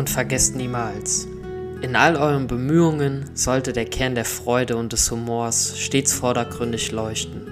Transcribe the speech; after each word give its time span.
Und 0.00 0.08
vergesst 0.08 0.56
niemals, 0.56 1.28
in 1.82 1.94
all 1.94 2.16
euren 2.16 2.46
Bemühungen 2.46 3.28
sollte 3.34 3.74
der 3.74 3.84
Kern 3.84 4.14
der 4.14 4.24
Freude 4.24 4.78
und 4.78 4.94
des 4.94 5.10
Humors 5.10 5.78
stets 5.78 6.14
vordergründig 6.14 6.90
leuchten. 6.90 7.42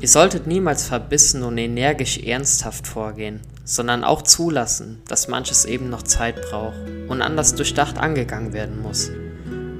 Ihr 0.00 0.06
solltet 0.06 0.46
niemals 0.46 0.86
verbissen 0.86 1.42
und 1.42 1.58
energisch 1.58 2.18
ernsthaft 2.18 2.86
vorgehen, 2.86 3.40
sondern 3.64 4.04
auch 4.04 4.22
zulassen, 4.22 5.02
dass 5.08 5.26
manches 5.26 5.64
eben 5.64 5.90
noch 5.90 6.04
Zeit 6.04 6.40
braucht 6.48 6.78
und 7.08 7.22
anders 7.22 7.56
durchdacht 7.56 7.98
angegangen 7.98 8.52
werden 8.52 8.80
muss. 8.80 9.10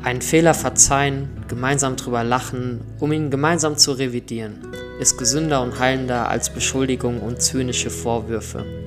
Einen 0.02 0.20
Fehler 0.20 0.54
verzeihen, 0.54 1.28
gemeinsam 1.46 1.94
drüber 1.94 2.24
lachen, 2.24 2.80
um 2.98 3.12
ihn 3.12 3.30
gemeinsam 3.30 3.76
zu 3.76 3.92
revidieren, 3.92 4.66
ist 4.98 5.16
gesünder 5.16 5.62
und 5.62 5.78
heilender 5.78 6.28
als 6.28 6.50
Beschuldigungen 6.50 7.20
und 7.20 7.40
zynische 7.40 7.90
Vorwürfe. 7.90 8.79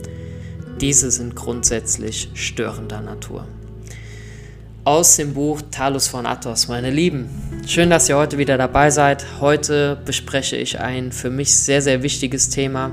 Diese 0.81 1.11
sind 1.11 1.35
grundsätzlich 1.35 2.29
störender 2.33 3.01
Natur. 3.01 3.47
Aus 4.86 5.15
dem 5.15 5.33
Buch 5.33 5.61
Talus 5.71 6.07
von 6.07 6.25
Athos, 6.25 6.68
meine 6.68 6.89
Lieben. 6.89 7.29
Schön, 7.65 7.89
dass 7.89 8.09
ihr 8.09 8.18
heute 8.18 8.37
wieder 8.37 8.57
dabei 8.57 8.89
seid. 8.89 9.25
Heute 9.39 9.97
bespreche 10.04 10.57
ich 10.57 10.79
ein 10.79 11.11
für 11.11 11.29
mich 11.29 11.55
sehr, 11.55 11.81
sehr 11.81 12.04
wichtiges 12.04 12.50
Thema. 12.50 12.91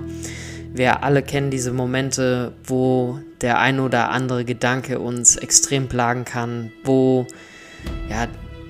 Wir 0.72 1.02
alle 1.02 1.22
kennen 1.22 1.50
diese 1.50 1.72
Momente, 1.72 2.52
wo 2.64 3.18
der 3.40 3.58
ein 3.58 3.80
oder 3.80 4.10
andere 4.10 4.44
Gedanke 4.44 5.00
uns 5.00 5.34
extrem 5.36 5.88
plagen 5.88 6.24
kann, 6.24 6.70
wo 6.84 7.26
ja, 8.08 8.28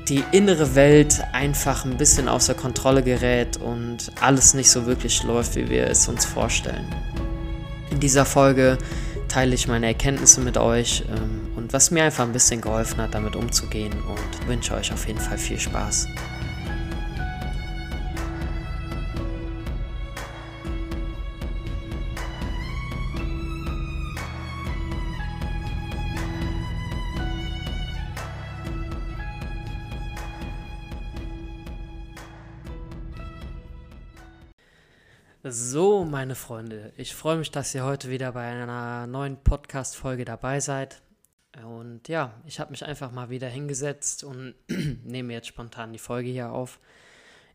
die 0.09 0.25
innere 0.33 0.75
Welt 0.75 1.23
einfach 1.33 1.85
ein 1.85 1.99
bisschen 1.99 2.27
außer 2.27 2.55
Kontrolle 2.55 3.03
gerät 3.03 3.59
und 3.59 4.11
alles 4.21 4.55
nicht 4.55 4.71
so 4.71 4.87
wirklich 4.87 5.25
läuft, 5.25 5.57
wie 5.57 5.69
wir 5.69 5.89
es 5.89 6.09
uns 6.09 6.25
vorstellen. 6.25 6.87
In 8.01 8.09
dieser 8.09 8.25
Folge 8.25 8.79
teile 9.29 9.55
ich 9.55 9.69
meine 9.69 9.87
Erkenntnisse 9.89 10.41
mit 10.41 10.57
euch 10.57 11.05
ähm, 11.15 11.49
und 11.55 11.75
was 11.75 11.91
mir 11.91 12.03
einfach 12.03 12.25
ein 12.25 12.33
bisschen 12.33 12.63
geholfen 12.63 12.97
hat, 12.97 13.13
damit 13.13 13.37
umzugehen 13.37 13.93
und 13.93 14.49
wünsche 14.49 14.73
euch 14.73 14.91
auf 14.91 15.07
jeden 15.07 15.21
Fall 15.21 15.37
viel 15.37 15.61
Spaß. 15.61 16.07
So, 35.43 36.05
meine 36.05 36.35
Freunde, 36.35 36.93
ich 36.99 37.15
freue 37.15 37.39
mich, 37.39 37.51
dass 37.51 37.75
ihr 37.75 37.83
heute 37.83 38.11
wieder 38.11 38.33
bei 38.33 38.45
einer 38.45 39.07
neuen 39.07 39.39
Podcast-Folge 39.39 40.27
dabei 40.27 40.61
seid. 40.61 41.01
Und 41.65 42.09
ja, 42.09 42.35
ich 42.45 42.61
habe 42.61 42.73
mich 42.73 42.85
einfach 42.85 43.11
mal 43.11 43.31
wieder 43.31 43.49
hingesetzt 43.49 44.23
und 44.23 44.55
nehme 45.03 45.33
jetzt 45.33 45.47
spontan 45.47 45.95
die 45.95 45.99
Folge 45.99 46.29
hier 46.29 46.53
auf. 46.53 46.79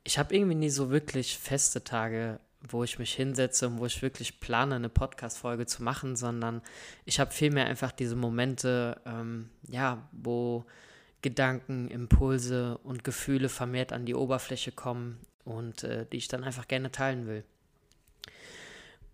Ich 0.04 0.18
habe 0.18 0.34
irgendwie 0.36 0.56
nie 0.56 0.72
so 0.72 0.90
wirklich 0.90 1.38
feste 1.38 1.84
Tage, 1.84 2.40
wo 2.68 2.84
ich 2.84 2.98
mich 2.98 3.14
hinsetze 3.14 3.68
und 3.68 3.78
wo 3.78 3.86
ich 3.86 4.02
wirklich 4.02 4.40
plane, 4.40 4.74
eine 4.74 4.90
Podcast-Folge 4.90 5.68
zu 5.68 5.84
machen, 5.84 6.16
sondern 6.16 6.64
ich 7.06 7.20
habe 7.20 7.30
vielmehr 7.30 7.68
einfach 7.68 7.92
diese 7.92 8.16
Momente, 8.16 9.00
ähm, 9.06 9.52
ja, 9.70 10.10
wo 10.12 10.66
Gedanken, 11.22 11.88
Impulse 11.90 12.80
und 12.80 13.04
Gefühle 13.04 13.48
vermehrt 13.48 13.94
an 13.94 14.08
die 14.08 14.16
Oberfläche 14.16 14.72
kommen 14.72 15.20
und 15.44 15.84
äh, 15.84 16.08
die 16.12 16.18
ich 16.18 16.30
dann 16.30 16.44
einfach 16.44 16.68
gerne 16.68 16.92
teilen 16.92 17.28
will. 17.28 17.44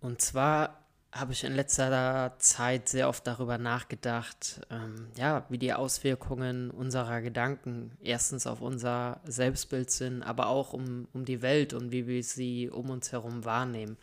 Und 0.02 0.20
zwar 0.20 0.82
habe 1.12 1.32
ich 1.32 1.44
in 1.44 1.54
letzter 1.54 2.34
Zeit 2.38 2.88
sehr 2.88 3.08
oft 3.08 3.26
darüber 3.26 3.58
nachgedacht, 3.58 4.62
ähm, 4.70 5.08
ja, 5.16 5.44
wie 5.48 5.58
die 5.58 5.74
Auswirkungen 5.74 6.70
unserer 6.70 7.20
Gedanken 7.20 7.92
erstens 8.02 8.46
auf 8.46 8.62
unser 8.62 9.20
Selbstbild 9.24 9.90
sind, 9.90 10.22
aber 10.22 10.48
auch 10.48 10.72
um, 10.72 11.06
um 11.12 11.24
die 11.24 11.42
Welt 11.42 11.74
und 11.74 11.92
wie 11.92 12.06
wir 12.06 12.24
sie 12.24 12.68
um 12.70 12.90
uns 12.90 13.12
herum 13.12 13.44
wahrnehmen. 13.44 13.96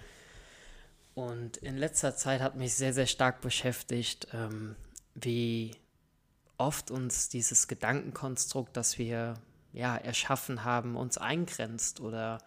Und 1.15 1.57
in 1.57 1.77
letzter 1.77 2.15
Zeit 2.15 2.41
hat 2.41 2.55
mich 2.55 2.75
sehr, 2.75 2.93
sehr 2.93 3.07
stark 3.07 3.41
beschäftigt, 3.41 4.27
ähm, 4.31 4.75
wie 5.15 5.71
oft 6.57 6.91
uns 6.91 7.27
dieses 7.27 7.67
Gedankenkonstrukt, 7.67 8.77
das 8.77 8.97
wir 8.99 9.33
ja 9.73 9.97
erschaffen 9.97 10.63
haben, 10.63 10.95
uns 10.95 11.17
eingrenzt 11.17 11.99
oder 11.99 12.37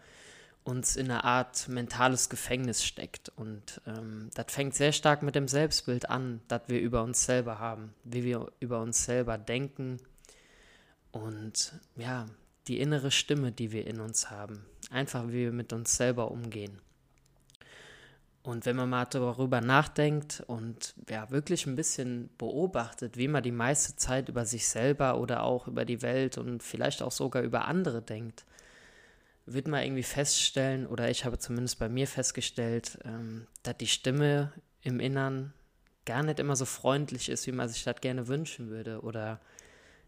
uns 0.63 0.95
in 0.95 1.11
eine 1.11 1.23
Art 1.23 1.67
mentales 1.67 2.29
Gefängnis 2.29 2.83
steckt. 2.83 3.31
Und 3.35 3.81
ähm, 3.85 4.29
das 4.33 4.45
fängt 4.49 4.75
sehr 4.75 4.91
stark 4.91 5.23
mit 5.23 5.35
dem 5.35 5.47
Selbstbild 5.47 6.09
an, 6.09 6.41
das 6.47 6.61
wir 6.67 6.79
über 6.79 7.03
uns 7.03 7.23
selber 7.25 7.59
haben, 7.59 7.93
wie 8.03 8.23
wir 8.23 8.51
über 8.59 8.81
uns 8.81 9.05
selber 9.05 9.37
denken 9.37 9.99
und 11.11 11.73
ja, 11.95 12.25
die 12.67 12.79
innere 12.79 13.11
Stimme, 13.11 13.51
die 13.51 13.71
wir 13.71 13.87
in 13.87 13.99
uns 13.99 14.31
haben. 14.31 14.65
Einfach, 14.89 15.27
wie 15.27 15.45
wir 15.45 15.51
mit 15.51 15.71
uns 15.71 15.95
selber 15.95 16.31
umgehen. 16.31 16.79
Und 18.41 18.65
wenn 18.65 18.75
man 18.75 18.89
mal 18.89 19.05
darüber 19.05 19.61
nachdenkt 19.61 20.43
und 20.47 20.95
ja, 21.09 21.29
wirklich 21.29 21.65
ein 21.65 21.77
bisschen 21.77 22.29
beobachtet, 22.37 23.15
wie 23.15 23.29
man 23.29 23.41
die 23.41 23.53
meiste 23.53 23.95
Zeit 23.95 24.27
über 24.27 24.45
sich 24.45 24.67
selber 24.67 25.17
oder 25.17 25.43
auch 25.43 25.67
über 25.67 25.85
die 25.85 26.01
Welt 26.01 26.37
und 26.37 26.61
vielleicht 26.61 27.01
auch 27.01 27.11
sogar 27.11 27.41
über 27.41 27.65
andere 27.65 28.01
denkt, 28.01 28.43
wird 29.45 29.67
man 29.67 29.83
irgendwie 29.83 30.03
feststellen, 30.03 30.87
oder 30.87 31.09
ich 31.09 31.25
habe 31.25 31.37
zumindest 31.37 31.79
bei 31.79 31.89
mir 31.89 32.07
festgestellt, 32.07 32.97
ähm, 33.03 33.47
dass 33.63 33.77
die 33.77 33.87
Stimme 33.87 34.53
im 34.81 34.99
Innern 34.99 35.53
gar 36.05 36.23
nicht 36.23 36.39
immer 36.39 36.55
so 36.55 36.65
freundlich 36.65 37.29
ist, 37.29 37.47
wie 37.47 37.51
man 37.51 37.69
sich 37.69 37.83
das 37.83 38.01
gerne 38.01 38.27
wünschen 38.27 38.69
würde. 38.69 39.01
Oder 39.01 39.39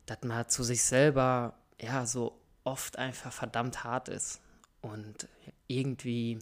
dass 0.06 0.20
man 0.24 0.48
zu 0.50 0.64
sich 0.64 0.84
selber 0.84 1.58
ja 1.80 2.06
so 2.06 2.40
oft 2.64 2.98
einfach 2.98 3.32
verdammt 3.32 3.84
hart 3.84 4.10
ist 4.10 4.42
und 4.82 5.28
irgendwie 5.68 6.40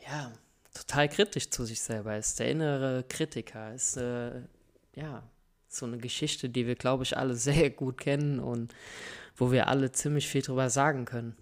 ja 0.00 0.32
total 0.74 1.08
kritisch 1.08 1.50
zu 1.50 1.64
sich 1.64 1.80
selber 1.80 2.16
ist. 2.16 2.38
Der 2.38 2.50
innere 2.50 3.04
Kritiker 3.08 3.74
ist 3.74 3.96
äh, 3.96 4.42
ja 4.94 5.22
so 5.68 5.86
eine 5.86 5.98
Geschichte, 5.98 6.48
die 6.48 6.66
wir, 6.66 6.74
glaube 6.74 7.04
ich, 7.04 7.16
alle 7.16 7.34
sehr 7.36 7.70
gut 7.70 7.98
kennen 7.98 8.40
und 8.40 8.74
wo 9.36 9.52
wir 9.52 9.68
alle 9.68 9.92
ziemlich 9.92 10.28
viel 10.28 10.42
drüber 10.42 10.70
sagen 10.70 11.04
können. 11.04 11.36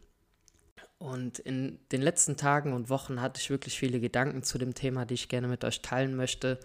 Und 0.99 1.39
in 1.39 1.78
den 1.93 2.03
letzten 2.03 2.37
Tagen 2.37 2.75
und 2.75 2.91
Wochen 2.91 3.23
hatte 3.23 3.41
ich 3.41 3.49
wirklich 3.49 3.78
viele 3.78 4.01
Gedanken 4.01 4.43
zu 4.43 4.59
dem 4.59 4.75
Thema, 4.75 5.06
die 5.06 5.15
ich 5.15 5.28
gerne 5.28 5.49
mit 5.49 5.65
euch 5.65 5.81
teilen 5.81 6.15
möchte, 6.15 6.61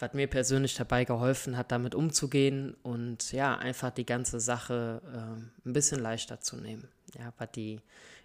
was 0.00 0.14
mir 0.14 0.26
persönlich 0.26 0.74
dabei 0.74 1.04
geholfen 1.04 1.56
hat, 1.56 1.70
damit 1.70 1.94
umzugehen 1.94 2.74
und 2.82 3.32
ja, 3.32 3.56
einfach 3.56 3.90
die 3.90 4.06
ganze 4.06 4.40
Sache 4.40 5.00
äh, 5.06 5.68
ein 5.68 5.72
bisschen 5.72 6.00
leichter 6.00 6.40
zu 6.40 6.56
nehmen. 6.56 6.88
Ja, 7.16 7.32
was 7.38 7.52
die 7.52 7.80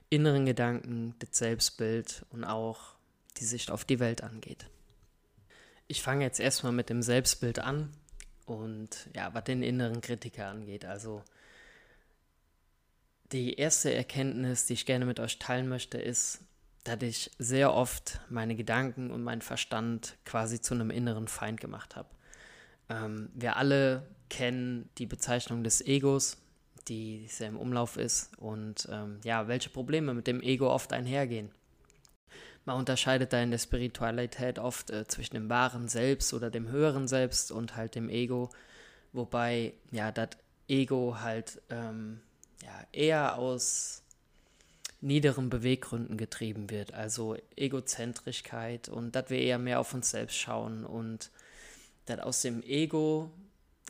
inneren 0.10 0.46
Gedanken, 0.46 1.16
das 1.20 1.38
Selbstbild 1.38 2.26
und 2.32 2.44
auch 2.44 2.96
die 3.38 3.46
Sicht 3.46 3.72
auf 3.72 3.86
die 3.86 4.00
Welt 4.00 4.24
angeht. 4.24 4.68
Ich 5.88 6.02
fange 6.02 6.24
jetzt 6.24 6.40
erstmal 6.40 6.72
mit 6.72 6.90
dem 6.90 7.02
Selbstbild 7.02 7.60
an 7.60 7.92
und 8.46 9.10
ja, 9.16 9.34
was 9.34 9.44
den 9.44 9.64
inneren 9.64 10.02
Kritiker 10.02 10.48
angeht. 10.48 10.86
Also 10.86 11.24
die 13.34 13.56
erste 13.56 13.94
Erkenntnis, 13.94 14.68
die 14.68 14.74
ich 14.74 14.86
gerne 14.86 15.06
mit 15.06 15.20
euch 15.20 15.40
teilen 15.40 15.68
möchte, 15.68 15.98
ist, 15.98 16.40
dass 16.84 17.02
ich 17.02 17.32
sehr 17.40 17.74
oft 17.74 18.20
meine 18.30 18.56
Gedanken 18.56 19.10
und 19.10 19.24
meinen 19.24 19.42
Verstand 19.42 20.16
quasi 20.26 20.62
zu 20.62 20.74
einem 20.74 20.92
inneren 20.92 21.28
Feind 21.28 21.60
gemacht 21.60 21.96
habe. 21.96 22.10
Ähm, 22.90 23.30
wir 23.34 23.58
alle 23.58 24.06
kennen 24.30 24.90
die 24.98 25.06
Bezeichnung 25.06 25.64
des 25.64 25.82
Egos, 25.82 26.38
die 26.88 27.28
sehr 27.28 27.48
im 27.48 27.58
Umlauf 27.58 27.98
ist 27.98 28.38
und 28.38 28.88
ähm, 28.92 29.20
ja, 29.24 29.48
welche 29.48 29.70
Probleme 29.70 30.14
mit 30.14 30.28
dem 30.28 30.42
Ego 30.42 30.72
oft 30.72 30.94
einhergehen. 30.94 31.50
Man 32.66 32.78
unterscheidet 32.78 33.34
da 33.34 33.42
in 33.42 33.52
der 33.52 33.58
Spiritualität 33.58 34.60
oft 34.60 34.90
äh, 34.92 35.08
zwischen 35.08 35.36
dem 35.36 35.50
wahren 35.50 35.88
Selbst 35.88 36.34
oder 36.34 36.50
dem 36.52 36.70
höheren 36.70 37.08
Selbst 37.08 37.52
und 37.52 37.76
halt 37.76 37.96
dem 37.96 38.10
Ego, 38.10 38.50
wobei 39.12 39.74
ja 39.92 40.12
das 40.12 40.30
Ego 40.68 41.18
halt 41.20 41.62
ähm, 41.70 42.22
ja, 42.64 42.88
eher 42.92 43.38
aus 43.38 44.02
niederen 45.02 45.50
Beweggründen 45.50 46.18
getrieben 46.18 46.70
wird, 46.70 46.94
also 46.94 47.36
Egozentrischkeit 47.58 48.88
und 48.88 49.16
dass 49.16 49.30
wir 49.30 49.40
eher 49.40 49.60
mehr 49.60 49.80
auf 49.80 49.94
uns 49.94 50.10
selbst 50.10 50.38
schauen 50.38 50.86
und 50.86 51.30
dass 52.06 52.20
aus 52.20 52.42
dem 52.42 52.64
Ego 52.64 53.30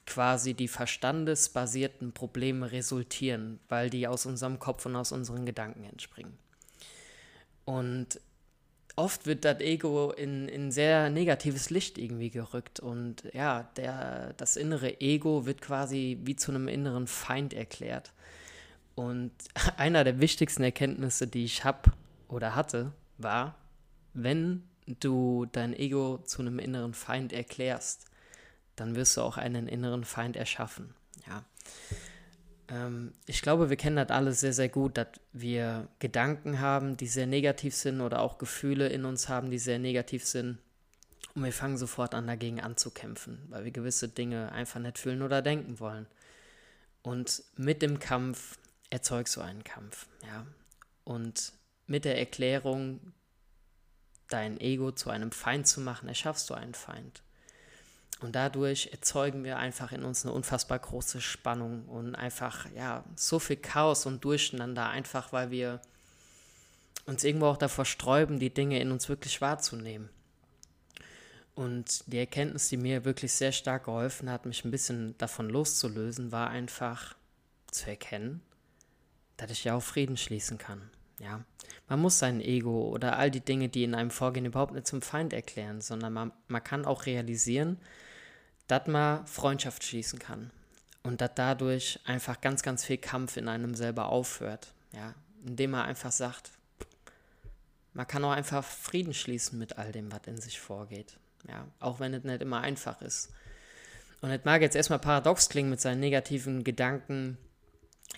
quasi 0.05 0.53
die 0.53 0.67
verstandesbasierten 0.67 2.13
Probleme 2.13 2.71
resultieren, 2.71 3.59
weil 3.69 3.89
die 3.89 4.07
aus 4.07 4.25
unserem 4.25 4.59
Kopf 4.59 4.85
und 4.85 4.95
aus 4.95 5.11
unseren 5.11 5.45
Gedanken 5.45 5.83
entspringen. 5.83 6.37
Und 7.65 8.19
oft 8.95 9.25
wird 9.25 9.45
das 9.45 9.59
Ego 9.61 10.11
in, 10.11 10.49
in 10.49 10.71
sehr 10.71 11.09
negatives 11.09 11.69
Licht 11.69 11.97
irgendwie 11.97 12.31
gerückt 12.31 12.79
und 12.79 13.23
ja, 13.33 13.69
der, 13.77 14.33
das 14.33 14.57
innere 14.57 14.99
Ego 14.99 15.45
wird 15.45 15.61
quasi 15.61 16.19
wie 16.23 16.35
zu 16.35 16.51
einem 16.51 16.67
inneren 16.67 17.07
Feind 17.07 17.53
erklärt. 17.53 18.11
Und 18.95 19.31
einer 19.77 20.03
der 20.03 20.19
wichtigsten 20.19 20.63
Erkenntnisse, 20.63 21.27
die 21.27 21.45
ich 21.45 21.63
habe 21.63 21.91
oder 22.27 22.55
hatte, 22.55 22.91
war, 23.17 23.55
wenn 24.13 24.63
du 24.85 25.45
dein 25.51 25.73
Ego 25.73 26.19
zu 26.25 26.41
einem 26.41 26.59
inneren 26.59 26.93
Feind 26.93 27.33
erklärst, 27.33 28.05
dann 28.75 28.95
wirst 28.95 29.17
du 29.17 29.21
auch 29.21 29.37
einen 29.37 29.67
inneren 29.67 30.03
Feind 30.03 30.35
erschaffen. 30.35 30.93
Ja. 31.27 31.43
Ähm, 32.69 33.13
ich 33.25 33.41
glaube, 33.41 33.69
wir 33.69 33.77
kennen 33.77 33.95
das 33.95 34.09
alle 34.09 34.33
sehr, 34.33 34.53
sehr 34.53 34.69
gut, 34.69 34.97
dass 34.97 35.07
wir 35.31 35.87
Gedanken 35.99 36.59
haben, 36.59 36.97
die 36.97 37.07
sehr 37.07 37.27
negativ 37.27 37.75
sind 37.75 38.01
oder 38.01 38.21
auch 38.21 38.37
Gefühle 38.37 38.87
in 38.89 39.05
uns 39.05 39.29
haben, 39.29 39.51
die 39.51 39.59
sehr 39.59 39.79
negativ 39.79 40.25
sind. 40.25 40.57
Und 41.35 41.43
wir 41.43 41.53
fangen 41.53 41.77
sofort 41.77 42.13
an, 42.13 42.27
dagegen 42.27 42.61
anzukämpfen, 42.61 43.39
weil 43.49 43.63
wir 43.63 43.71
gewisse 43.71 44.07
Dinge 44.07 44.51
einfach 44.51 44.79
nicht 44.79 44.99
fühlen 44.99 45.21
oder 45.21 45.41
denken 45.41 45.79
wollen. 45.79 46.05
Und 47.01 47.43
mit 47.57 47.81
dem 47.81 47.99
Kampf 47.99 48.57
erzeugst 48.93 49.35
du 49.35 49.41
einen 49.41 49.63
Kampf, 49.63 50.05
ja. 50.23 50.45
Und 51.03 51.53
mit 51.87 52.05
der 52.05 52.19
Erklärung, 52.19 53.01
dein 54.29 54.61
Ego 54.61 54.91
zu 54.91 55.09
einem 55.09 55.31
Feind 55.31 55.67
zu 55.67 55.81
machen, 55.81 56.07
erschaffst 56.07 56.47
du 56.49 56.53
einen 56.53 56.75
Feind. 56.75 57.23
Und 58.21 58.35
dadurch 58.35 58.89
erzeugen 58.91 59.43
wir 59.43 59.57
einfach 59.57 59.91
in 59.91 60.03
uns 60.03 60.23
eine 60.23 60.33
unfassbar 60.33 60.77
große 60.77 61.21
Spannung 61.21 61.85
und 61.87 62.13
einfach, 62.13 62.67
ja, 62.75 63.03
so 63.15 63.39
viel 63.39 63.57
Chaos 63.57 64.05
und 64.05 64.23
Durcheinander, 64.23 64.87
einfach 64.89 65.33
weil 65.33 65.49
wir 65.49 65.81
uns 67.07 67.23
irgendwo 67.23 67.47
auch 67.47 67.57
davor 67.57 67.85
sträuben, 67.85 68.37
die 68.37 68.53
Dinge 68.53 68.79
in 68.79 68.91
uns 68.91 69.09
wirklich 69.09 69.41
wahrzunehmen. 69.41 70.09
Und 71.55 72.03
die 72.05 72.19
Erkenntnis, 72.19 72.69
die 72.69 72.77
mir 72.77 73.05
wirklich 73.05 73.33
sehr 73.33 73.51
stark 73.51 73.85
geholfen 73.85 74.29
hat, 74.29 74.45
mich 74.45 74.63
ein 74.63 74.71
bisschen 74.71 75.17
davon 75.17 75.49
loszulösen, 75.49 76.31
war 76.31 76.49
einfach 76.49 77.15
zu 77.71 77.89
erkennen, 77.89 78.41
dass 79.47 79.57
ich 79.57 79.63
ja 79.65 79.75
auch 79.75 79.83
Frieden 79.83 80.17
schließen 80.17 80.57
kann. 80.57 80.89
Ja, 81.19 81.43
man 81.87 81.99
muss 81.99 82.19
sein 82.19 82.41
Ego 82.41 82.89
oder 82.89 83.17
all 83.17 83.31
die 83.31 83.39
Dinge, 83.39 83.69
die 83.69 83.83
in 83.83 83.95
einem 83.95 84.11
vorgehen, 84.11 84.45
überhaupt 84.45 84.73
nicht 84.73 84.87
zum 84.87 85.01
Feind 85.01 85.31
erklären, 85.31 85.81
sondern 85.81 86.13
man, 86.13 86.31
man 86.47 86.63
kann 86.63 86.85
auch 86.85 87.05
realisieren, 87.05 87.77
dass 88.67 88.87
man 88.87 89.25
Freundschaft 89.27 89.83
schließen 89.83 90.19
kann 90.19 90.51
und 91.03 91.21
dass 91.21 91.31
dadurch 91.35 91.99
einfach 92.05 92.41
ganz, 92.41 92.63
ganz 92.63 92.83
viel 92.83 92.97
Kampf 92.97 93.37
in 93.37 93.47
einem 93.47 93.75
selber 93.75 94.09
aufhört. 94.09 94.73
Ja, 94.91 95.13
indem 95.45 95.71
man 95.71 95.85
einfach 95.85 96.11
sagt, 96.11 96.51
man 97.93 98.07
kann 98.07 98.23
auch 98.25 98.31
einfach 98.31 98.63
Frieden 98.63 99.13
schließen 99.13 99.59
mit 99.59 99.77
all 99.77 99.91
dem, 99.91 100.11
was 100.11 100.21
in 100.25 100.39
sich 100.39 100.59
vorgeht. 100.59 101.17
Ja, 101.47 101.67
auch 101.79 101.99
wenn 101.99 102.13
es 102.13 102.23
nicht 102.23 102.41
immer 102.41 102.61
einfach 102.61 103.01
ist. 103.01 103.31
Und 104.21 104.31
es 104.31 104.45
mag 104.45 104.61
jetzt 104.61 104.75
erstmal 104.75 104.99
paradox 104.99 105.49
klingen, 105.49 105.69
mit 105.69 105.81
seinen 105.81 105.99
negativen 105.99 106.63
Gedanken 106.63 107.37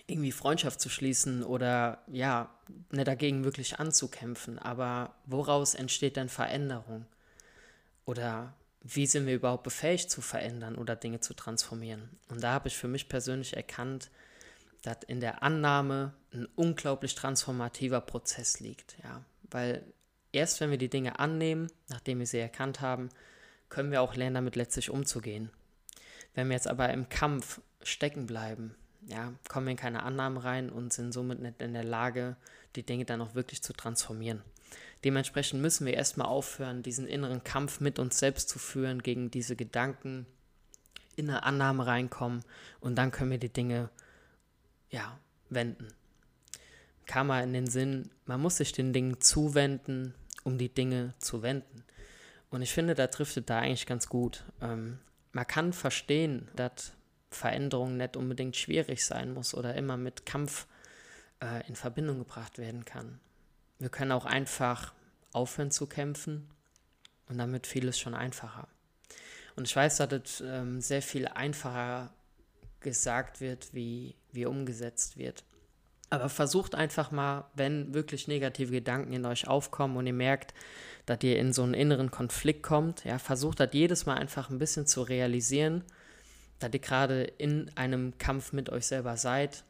irgendwie 0.07 0.31
Freundschaft 0.31 0.79
zu 0.79 0.89
schließen 0.89 1.43
oder 1.43 2.03
ja, 2.07 2.49
nicht 2.91 3.07
dagegen 3.07 3.43
wirklich 3.43 3.79
anzukämpfen. 3.79 4.59
Aber 4.59 5.15
woraus 5.25 5.75
entsteht 5.75 6.17
denn 6.17 6.29
Veränderung? 6.29 7.05
Oder 8.05 8.53
wie 8.81 9.07
sind 9.07 9.25
wir 9.25 9.35
überhaupt 9.35 9.63
befähigt 9.63 10.11
zu 10.11 10.21
verändern 10.21 10.75
oder 10.75 10.95
Dinge 10.95 11.19
zu 11.19 11.33
transformieren? 11.33 12.09
Und 12.29 12.43
da 12.43 12.51
habe 12.51 12.67
ich 12.67 12.77
für 12.77 12.87
mich 12.87 13.09
persönlich 13.09 13.55
erkannt, 13.55 14.11
dass 14.83 14.97
in 15.07 15.19
der 15.19 15.41
Annahme 15.41 16.13
ein 16.31 16.47
unglaublich 16.55 17.15
transformativer 17.15 18.01
Prozess 18.01 18.59
liegt. 18.59 18.97
Ja, 19.03 19.25
weil 19.49 19.83
erst 20.31 20.61
wenn 20.61 20.69
wir 20.69 20.77
die 20.77 20.89
Dinge 20.89 21.19
annehmen, 21.19 21.71
nachdem 21.87 22.19
wir 22.19 22.27
sie 22.27 22.37
erkannt 22.37 22.81
haben, 22.81 23.09
können 23.69 23.91
wir 23.91 24.01
auch 24.01 24.15
lernen, 24.15 24.35
damit 24.35 24.55
letztlich 24.55 24.91
umzugehen. 24.91 25.49
Wenn 26.35 26.49
wir 26.49 26.55
jetzt 26.55 26.67
aber 26.67 26.89
im 26.91 27.09
Kampf 27.09 27.61
stecken 27.81 28.27
bleiben, 28.27 28.75
ja, 29.07 29.33
kommen 29.49 29.67
in 29.67 29.77
keine 29.77 30.03
Annahmen 30.03 30.37
rein 30.37 30.69
und 30.69 30.93
sind 30.93 31.11
somit 31.13 31.39
nicht 31.39 31.61
in 31.61 31.73
der 31.73 31.83
Lage, 31.83 32.35
die 32.75 32.83
Dinge 32.83 33.05
dann 33.05 33.21
auch 33.21 33.35
wirklich 33.35 33.61
zu 33.61 33.73
transformieren. 33.73 34.41
Dementsprechend 35.03 35.61
müssen 35.61 35.85
wir 35.85 35.93
erstmal 35.93 36.27
aufhören, 36.27 36.81
diesen 36.81 37.07
inneren 37.07 37.43
Kampf 37.43 37.79
mit 37.79 37.99
uns 37.99 38.17
selbst 38.17 38.49
zu 38.49 38.57
führen, 38.57 39.03
gegen 39.03 39.29
diese 39.29 39.55
Gedanken 39.55 40.25
in 41.15 41.29
eine 41.29 41.43
Annahme 41.43 41.85
reinkommen 41.85 42.43
und 42.79 42.95
dann 42.95 43.11
können 43.11 43.31
wir 43.31 43.37
die 43.37 43.53
Dinge, 43.53 43.89
ja, 44.89 45.17
wenden. 45.49 45.87
Kam 47.05 47.27
mal 47.27 47.43
in 47.43 47.53
den 47.53 47.67
Sinn, 47.67 48.09
man 48.25 48.41
muss 48.41 48.57
sich 48.57 48.71
den 48.71 48.93
Dingen 48.93 49.21
zuwenden, 49.21 50.15
um 50.43 50.57
die 50.57 50.73
Dinge 50.73 51.13
zu 51.19 51.43
wenden. 51.43 51.83
Und 52.49 52.61
ich 52.61 52.73
finde, 52.73 52.95
da 52.95 53.07
trifft 53.07 53.37
es 53.37 53.45
da 53.45 53.59
eigentlich 53.59 53.85
ganz 53.85 54.09
gut. 54.09 54.43
Ähm, 54.61 54.99
man 55.31 55.45
kann 55.45 55.73
verstehen, 55.73 56.49
dass 56.55 56.93
Veränderung 57.35 57.97
nicht 57.97 58.17
unbedingt 58.17 58.55
schwierig 58.55 59.05
sein 59.05 59.33
muss 59.33 59.53
oder 59.53 59.75
immer 59.75 59.97
mit 59.97 60.25
Kampf 60.25 60.67
äh, 61.41 61.67
in 61.67 61.75
Verbindung 61.75 62.19
gebracht 62.19 62.57
werden 62.57 62.85
kann. 62.85 63.19
Wir 63.79 63.89
können 63.89 64.11
auch 64.11 64.25
einfach 64.25 64.93
aufhören 65.33 65.71
zu 65.71 65.85
kämpfen 65.85 66.49
und 67.27 67.37
damit 67.37 67.67
vieles 67.67 67.99
schon 67.99 68.13
einfacher. 68.13 68.67
Und 69.55 69.67
ich 69.67 69.75
weiß, 69.75 69.97
dass 69.97 70.11
es 70.11 70.41
ähm, 70.41 70.81
sehr 70.81 71.01
viel 71.01 71.27
einfacher 71.27 72.13
gesagt 72.79 73.41
wird, 73.41 73.73
wie, 73.73 74.15
wie 74.31 74.45
umgesetzt 74.45 75.17
wird. 75.17 75.43
Aber 76.09 76.29
versucht 76.29 76.75
einfach 76.75 77.11
mal, 77.11 77.49
wenn 77.55 77.93
wirklich 77.93 78.27
negative 78.27 78.71
Gedanken 78.71 79.13
in 79.13 79.25
euch 79.25 79.47
aufkommen 79.47 79.97
und 79.97 80.07
ihr 80.07 80.13
merkt, 80.13 80.53
dass 81.05 81.23
ihr 81.23 81.37
in 81.39 81.51
so 81.51 81.63
einen 81.63 81.73
inneren 81.73 82.11
Konflikt 82.11 82.63
kommt, 82.63 83.03
ja, 83.05 83.17
versucht 83.17 83.59
das 83.59 83.69
jedes 83.73 84.05
Mal 84.05 84.15
einfach 84.15 84.49
ein 84.49 84.59
bisschen 84.59 84.85
zu 84.85 85.01
realisieren, 85.01 85.83
dass 86.59 86.73
ihr 86.73 86.79
gerade 86.79 87.23
in 87.23 87.71
einem 87.75 88.17
Kampf 88.17 88.53
mit 88.53 88.69
euch 88.69 88.87
selber 88.87 89.17
seid 89.17 89.63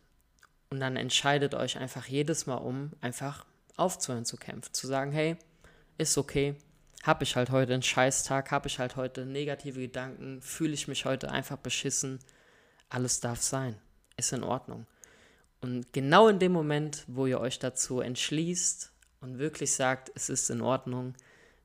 und 0.70 0.80
dann 0.80 0.98
entscheidet 0.98 1.54
euch 1.54 1.78
einfach 1.78 2.06
jedes 2.06 2.46
Mal 2.46 2.56
um, 2.56 2.92
einfach 3.02 3.46
aufzuhören 3.78 4.26
zu 4.26 4.38
kämpfen, 4.38 4.74
zu 4.74 4.88
sagen, 4.88 5.12
hey, 5.12 5.38
ist 5.98 6.18
okay, 6.18 6.56
habe 7.04 7.24
ich 7.24 7.36
halt 7.36 7.52
heute 7.52 7.74
einen 7.74 7.84
Scheißtag, 7.84 8.52
habe 8.52 8.68
ich 8.68 8.80
halt 8.80 8.96
heute 8.96 9.26
negative 9.26 9.80
Gedanken, 9.80 10.42
fühle 10.42 10.74
ich 10.74 10.88
mich 10.88 11.06
heute 11.06 11.32
einfach 11.32 11.58
beschissen, 11.58 12.20
alles 12.90 13.20
darf 13.20 13.42
sein, 13.42 13.78
ist 14.18 14.34
in 14.34 14.44
Ordnung. 14.44 14.86
Und 15.62 15.92
genau 15.94 16.28
in 16.28 16.40
dem 16.40 16.52
Moment, 16.52 17.04
wo 17.08 17.26
ihr 17.26 17.40
euch 17.40 17.60
dazu 17.60 18.00
entschließt 18.00 18.92
und 19.22 19.40
wirklich 19.40 19.74
sagt, 19.74 20.12
es 20.16 20.30
ist 20.30 20.50
in 20.50 20.62
Ordnung, 20.62 21.16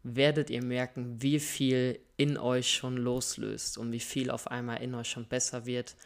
werdet 0.03 0.51
ihr 0.51 0.63
merken, 0.65 1.21
wie 1.21 1.41
viel 1.41 2.01
in 2.17 2.39
euch 2.39 2.73
schon 2.73 2.97
loslöst 2.97 3.79
und 3.79 3.93
wie 3.93 4.01
viel 4.01 4.31
auf 4.31 4.47
einmal 4.47 4.83
in 4.83 4.95
euch 4.95 5.09
schon 5.09 5.27
besser 5.27 5.67
wird 5.67 5.97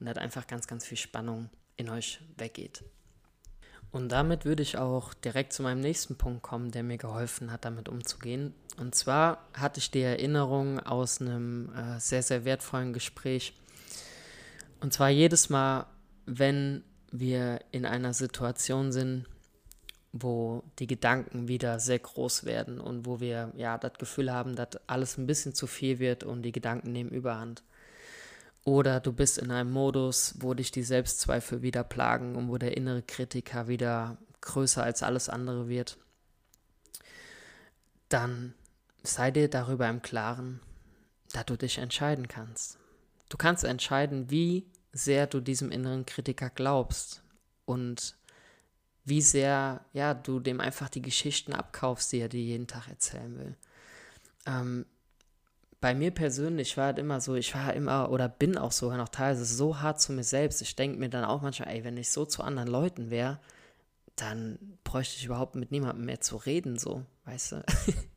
und 0.00 0.08
hat 0.08 0.18
einfach 0.18 0.46
ganz, 0.46 0.66
ganz 0.66 0.86
viel 0.86 0.98
Spannung 0.98 1.50
in 1.76 1.88
euch 1.88 2.20
weggeht. 2.36 2.84
Und 3.90 4.08
damit 4.08 4.44
würde 4.44 4.64
ich 4.64 4.76
auch 4.76 5.14
direkt 5.14 5.52
zu 5.52 5.62
meinem 5.62 5.80
nächsten 5.80 6.16
Punkt 6.16 6.42
kommen, 6.42 6.72
der 6.72 6.82
mir 6.82 6.98
geholfen 6.98 7.52
hat, 7.52 7.64
damit 7.64 7.88
umzugehen. 7.88 8.52
Und 8.76 8.96
zwar 8.96 9.46
hatte 9.54 9.78
ich 9.78 9.92
die 9.92 10.00
Erinnerung 10.00 10.80
aus 10.80 11.20
einem 11.20 11.72
äh, 11.74 12.00
sehr, 12.00 12.24
sehr 12.24 12.44
wertvollen 12.44 12.92
Gespräch. 12.92 13.54
Und 14.80 14.92
zwar 14.92 15.10
jedes 15.10 15.48
Mal, 15.48 15.86
wenn 16.26 16.82
wir 17.12 17.60
in 17.70 17.86
einer 17.86 18.14
Situation 18.14 18.90
sind, 18.90 19.26
wo 20.16 20.62
die 20.78 20.86
Gedanken 20.86 21.48
wieder 21.48 21.80
sehr 21.80 21.98
groß 21.98 22.44
werden 22.44 22.80
und 22.80 23.04
wo 23.04 23.18
wir 23.18 23.50
ja 23.56 23.78
das 23.78 23.94
Gefühl 23.94 24.32
haben, 24.32 24.54
dass 24.54 24.78
alles 24.86 25.18
ein 25.18 25.26
bisschen 25.26 25.54
zu 25.54 25.66
viel 25.66 25.98
wird 25.98 26.22
und 26.22 26.42
die 26.42 26.52
Gedanken 26.52 26.92
nehmen 26.92 27.10
überhand. 27.10 27.64
Oder 28.62 29.00
du 29.00 29.12
bist 29.12 29.38
in 29.38 29.50
einem 29.50 29.72
Modus, 29.72 30.36
wo 30.38 30.54
dich 30.54 30.70
die 30.70 30.84
Selbstzweifel 30.84 31.62
wieder 31.62 31.82
plagen 31.82 32.36
und 32.36 32.48
wo 32.48 32.58
der 32.58 32.76
innere 32.76 33.02
Kritiker 33.02 33.66
wieder 33.66 34.16
größer 34.40 34.84
als 34.84 35.02
alles 35.02 35.28
andere 35.28 35.68
wird. 35.68 35.98
Dann 38.08 38.54
sei 39.02 39.32
dir 39.32 39.50
darüber 39.50 39.88
im 39.88 40.00
Klaren, 40.00 40.60
dass 41.32 41.46
du 41.46 41.56
dich 41.56 41.78
entscheiden 41.78 42.28
kannst. 42.28 42.78
Du 43.30 43.36
kannst 43.36 43.64
entscheiden, 43.64 44.30
wie 44.30 44.64
sehr 44.92 45.26
du 45.26 45.40
diesem 45.40 45.72
inneren 45.72 46.06
Kritiker 46.06 46.50
glaubst 46.50 47.24
und 47.64 48.14
wie 49.04 49.22
sehr 49.22 49.84
ja, 49.92 50.14
du 50.14 50.40
dem 50.40 50.60
einfach 50.60 50.88
die 50.88 51.02
Geschichten 51.02 51.52
abkaufst, 51.52 52.12
die 52.12 52.20
er 52.20 52.28
dir 52.28 52.40
jeden 52.40 52.66
Tag 52.66 52.88
erzählen 52.88 53.38
will. 53.38 53.56
Ähm, 54.46 54.86
bei 55.80 55.94
mir 55.94 56.12
persönlich 56.12 56.78
war 56.78 56.92
es 56.92 56.98
immer 56.98 57.20
so, 57.20 57.34
ich 57.34 57.54
war 57.54 57.74
immer 57.74 58.10
oder 58.10 58.26
bin 58.26 58.56
auch 58.56 58.72
sogar 58.72 58.96
noch 58.96 59.10
teilweise 59.10 59.44
so 59.44 59.80
hart 59.80 60.00
zu 60.00 60.12
mir 60.12 60.24
selbst. 60.24 60.62
Ich 60.62 60.76
denke 60.76 60.98
mir 60.98 61.10
dann 61.10 61.24
auch 61.24 61.42
manchmal, 61.42 61.68
ey, 61.74 61.84
wenn 61.84 61.98
ich 61.98 62.10
so 62.10 62.24
zu 62.24 62.42
anderen 62.42 62.70
Leuten 62.70 63.10
wäre, 63.10 63.38
dann 64.16 64.58
bräuchte 64.82 65.16
ich 65.18 65.26
überhaupt 65.26 65.56
mit 65.56 65.70
niemandem 65.72 66.06
mehr 66.06 66.22
zu 66.22 66.36
reden, 66.36 66.78
so, 66.78 67.04
weißt 67.26 67.52
du? 67.52 67.64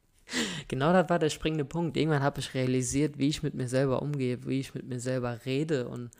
genau 0.69 0.93
das 0.93 1.09
war 1.09 1.19
der 1.19 1.29
springende 1.29 1.65
Punkt. 1.65 1.97
Irgendwann 1.97 2.23
habe 2.23 2.39
ich 2.39 2.53
realisiert, 2.53 3.17
wie 3.17 3.27
ich 3.27 3.43
mit 3.43 3.53
mir 3.53 3.67
selber 3.67 4.01
umgehe, 4.01 4.45
wie 4.45 4.61
ich 4.61 4.73
mit 4.73 4.87
mir 4.87 5.01
selber 5.01 5.45
rede 5.45 5.89
und 5.89 6.11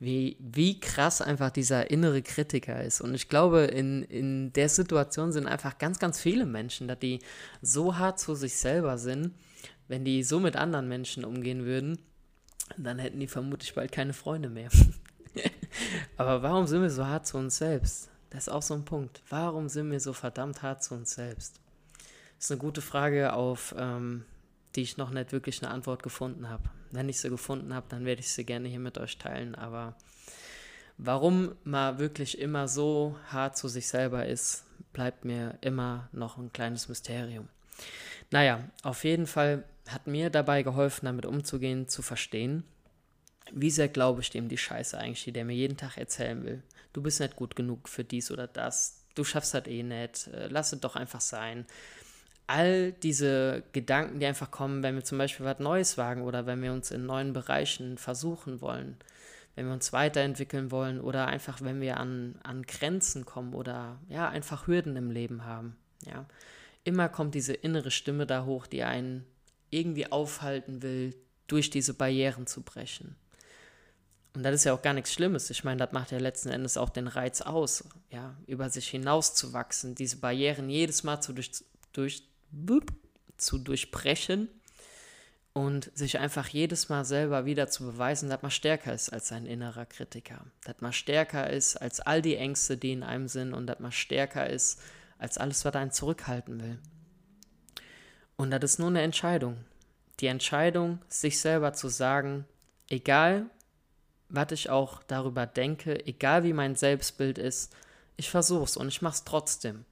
wie, 0.00 0.38
wie 0.40 0.80
krass 0.80 1.20
einfach 1.20 1.50
dieser 1.50 1.90
innere 1.90 2.22
Kritiker 2.22 2.82
ist. 2.82 3.02
Und 3.02 3.14
ich 3.14 3.28
glaube, 3.28 3.64
in, 3.64 4.02
in 4.04 4.52
der 4.54 4.70
Situation 4.70 5.30
sind 5.30 5.46
einfach 5.46 5.76
ganz, 5.76 5.98
ganz 5.98 6.18
viele 6.18 6.46
Menschen, 6.46 6.88
dass 6.88 6.98
die 6.98 7.20
so 7.60 7.98
hart 7.98 8.18
zu 8.18 8.34
sich 8.34 8.56
selber 8.56 8.96
sind, 8.96 9.34
wenn 9.88 10.04
die 10.04 10.22
so 10.22 10.40
mit 10.40 10.56
anderen 10.56 10.88
Menschen 10.88 11.24
umgehen 11.24 11.66
würden, 11.66 11.98
dann 12.78 12.98
hätten 12.98 13.20
die 13.20 13.26
vermutlich 13.26 13.74
bald 13.74 13.92
keine 13.92 14.14
Freunde 14.14 14.48
mehr. 14.48 14.70
Aber 16.16 16.42
warum 16.42 16.66
sind 16.66 16.80
wir 16.80 16.90
so 16.90 17.06
hart 17.06 17.26
zu 17.26 17.36
uns 17.36 17.58
selbst? 17.58 18.08
Das 18.30 18.46
ist 18.46 18.52
auch 18.52 18.62
so 18.62 18.74
ein 18.74 18.86
Punkt. 18.86 19.20
Warum 19.28 19.68
sind 19.68 19.90
wir 19.90 20.00
so 20.00 20.14
verdammt 20.14 20.62
hart 20.62 20.82
zu 20.82 20.94
uns 20.94 21.10
selbst? 21.10 21.60
Das 22.38 22.46
ist 22.46 22.52
eine 22.52 22.60
gute 22.60 22.80
Frage, 22.80 23.34
auf 23.34 23.74
ähm, 23.76 24.24
die 24.76 24.82
ich 24.82 24.96
noch 24.96 25.10
nicht 25.10 25.32
wirklich 25.32 25.62
eine 25.62 25.70
Antwort 25.70 26.02
gefunden 26.02 26.48
habe. 26.48 26.70
Wenn 26.90 27.08
ich 27.08 27.20
sie 27.20 27.30
gefunden 27.30 27.74
habe, 27.74 27.86
dann 27.88 28.04
werde 28.04 28.20
ich 28.20 28.30
sie 28.30 28.44
gerne 28.44 28.68
hier 28.68 28.80
mit 28.80 28.98
euch 28.98 29.18
teilen. 29.18 29.54
Aber 29.54 29.96
warum 30.98 31.54
man 31.64 31.98
wirklich 31.98 32.38
immer 32.38 32.68
so 32.68 33.16
hart 33.28 33.56
zu 33.56 33.68
sich 33.68 33.88
selber 33.88 34.26
ist, 34.26 34.64
bleibt 34.92 35.24
mir 35.24 35.58
immer 35.60 36.08
noch 36.12 36.36
ein 36.36 36.52
kleines 36.52 36.88
Mysterium. 36.88 37.48
Naja, 38.30 38.64
auf 38.82 39.04
jeden 39.04 39.26
Fall 39.26 39.64
hat 39.88 40.06
mir 40.06 40.30
dabei 40.30 40.62
geholfen, 40.62 41.06
damit 41.06 41.26
umzugehen, 41.26 41.88
zu 41.88 42.02
verstehen, 42.02 42.64
wie 43.52 43.70
sehr 43.70 43.88
glaube 43.88 44.20
ich 44.20 44.30
dem 44.30 44.48
die 44.48 44.58
Scheiße 44.58 44.96
eigentlich, 44.96 45.24
die 45.24 45.32
der 45.32 45.44
mir 45.44 45.54
jeden 45.54 45.76
Tag 45.76 45.96
erzählen 45.96 46.44
will. 46.44 46.62
Du 46.92 47.02
bist 47.02 47.20
nicht 47.20 47.36
gut 47.36 47.56
genug 47.56 47.88
für 47.88 48.04
dies 48.04 48.30
oder 48.30 48.46
das. 48.46 49.04
Du 49.14 49.24
schaffst 49.24 49.54
das 49.54 49.66
eh 49.66 49.82
nicht. 49.82 50.28
Äh, 50.28 50.48
lass 50.48 50.72
es 50.72 50.80
doch 50.80 50.96
einfach 50.96 51.20
sein. 51.20 51.66
All 52.52 52.90
diese 52.90 53.62
Gedanken, 53.72 54.18
die 54.18 54.26
einfach 54.26 54.50
kommen, 54.50 54.82
wenn 54.82 54.96
wir 54.96 55.04
zum 55.04 55.18
Beispiel 55.18 55.46
was 55.46 55.60
Neues 55.60 55.96
wagen 55.96 56.22
oder 56.22 56.46
wenn 56.46 56.60
wir 56.62 56.72
uns 56.72 56.90
in 56.90 57.06
neuen 57.06 57.32
Bereichen 57.32 57.96
versuchen 57.96 58.60
wollen, 58.60 58.96
wenn 59.54 59.66
wir 59.66 59.72
uns 59.72 59.92
weiterentwickeln 59.92 60.72
wollen 60.72 61.00
oder 61.00 61.28
einfach, 61.28 61.60
wenn 61.60 61.80
wir 61.80 61.98
an, 61.98 62.34
an 62.42 62.62
Grenzen 62.62 63.24
kommen 63.24 63.54
oder 63.54 64.00
ja, 64.08 64.28
einfach 64.28 64.66
Hürden 64.66 64.96
im 64.96 65.12
Leben 65.12 65.44
haben. 65.44 65.76
Ja. 66.04 66.26
Immer 66.82 67.08
kommt 67.08 67.36
diese 67.36 67.52
innere 67.52 67.92
Stimme 67.92 68.26
da 68.26 68.44
hoch, 68.44 68.66
die 68.66 68.82
einen 68.82 69.24
irgendwie 69.70 70.10
aufhalten 70.10 70.82
will, 70.82 71.14
durch 71.46 71.70
diese 71.70 71.94
Barrieren 71.94 72.48
zu 72.48 72.62
brechen. 72.62 73.14
Und 74.34 74.44
das 74.44 74.54
ist 74.54 74.64
ja 74.64 74.72
auch 74.72 74.82
gar 74.82 74.94
nichts 74.94 75.12
Schlimmes. 75.12 75.50
Ich 75.50 75.64
meine, 75.64 75.78
das 75.78 75.92
macht 75.92 76.12
ja 76.12 76.18
letzten 76.18 76.50
Endes 76.50 76.76
auch 76.76 76.90
den 76.90 77.08
Reiz 77.08 77.40
aus, 77.40 77.84
ja, 78.10 78.36
über 78.46 78.70
sich 78.70 78.88
hinauszuwachsen, 78.88 79.94
diese 79.94 80.18
Barrieren 80.18 80.70
jedes 80.70 81.02
Mal 81.02 81.20
zu, 81.20 81.32
durch, 81.32 81.50
durch, 81.92 82.22
zu 83.36 83.58
durchbrechen 83.58 84.48
und 85.52 85.90
sich 85.96 86.18
einfach 86.18 86.48
jedes 86.48 86.88
Mal 86.88 87.04
selber 87.04 87.44
wieder 87.44 87.68
zu 87.68 87.84
beweisen, 87.84 88.28
dass 88.28 88.42
man 88.42 88.50
stärker 88.50 88.92
ist 88.92 89.10
als 89.10 89.28
sein 89.28 89.46
innerer 89.46 89.86
Kritiker, 89.86 90.44
dass 90.64 90.80
man 90.80 90.92
stärker 90.92 91.50
ist 91.50 91.76
als 91.76 92.00
all 92.00 92.22
die 92.22 92.36
Ängste, 92.36 92.76
die 92.76 92.92
in 92.92 93.02
einem 93.02 93.28
sind 93.28 93.52
und 93.52 93.66
dass 93.66 93.80
man 93.80 93.92
stärker 93.92 94.48
ist 94.48 94.80
als 95.18 95.38
alles, 95.38 95.64
was 95.64 95.74
einen 95.74 95.90
zurückhalten 95.90 96.60
will. 96.60 96.78
Und 98.36 98.50
das 98.50 98.62
ist 98.64 98.78
nur 98.78 98.88
eine 98.88 99.02
Entscheidung. 99.02 99.64
Die 100.20 100.26
Entscheidung, 100.26 101.00
sich 101.08 101.40
selber 101.40 101.72
zu 101.72 101.88
sagen, 101.88 102.46
egal 102.88 103.46
was 104.30 104.52
ich 104.52 104.70
auch 104.70 105.02
darüber 105.02 105.44
denke, 105.46 106.06
egal 106.06 106.44
wie 106.44 106.52
mein 106.52 106.76
Selbstbild 106.76 107.36
ist, 107.36 107.74
ich 108.16 108.30
versuch's 108.30 108.76
und 108.76 108.88
ich 108.88 109.02
mach's 109.02 109.24
trotzdem. 109.24 109.84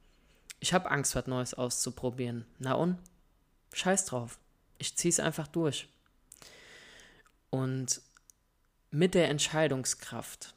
Ich 0.59 0.73
habe 0.73 0.91
Angst, 0.91 1.15
was 1.15 1.27
Neues 1.27 1.53
auszuprobieren. 1.53 2.45
Na 2.57 2.73
und? 2.73 2.97
Scheiß 3.73 4.05
drauf. 4.05 4.39
Ich 4.77 4.95
zieh's 4.97 5.19
einfach 5.19 5.47
durch. 5.47 5.87
Und 7.49 8.01
mit 8.91 9.13
der 9.13 9.29
Entscheidungskraft 9.29 10.53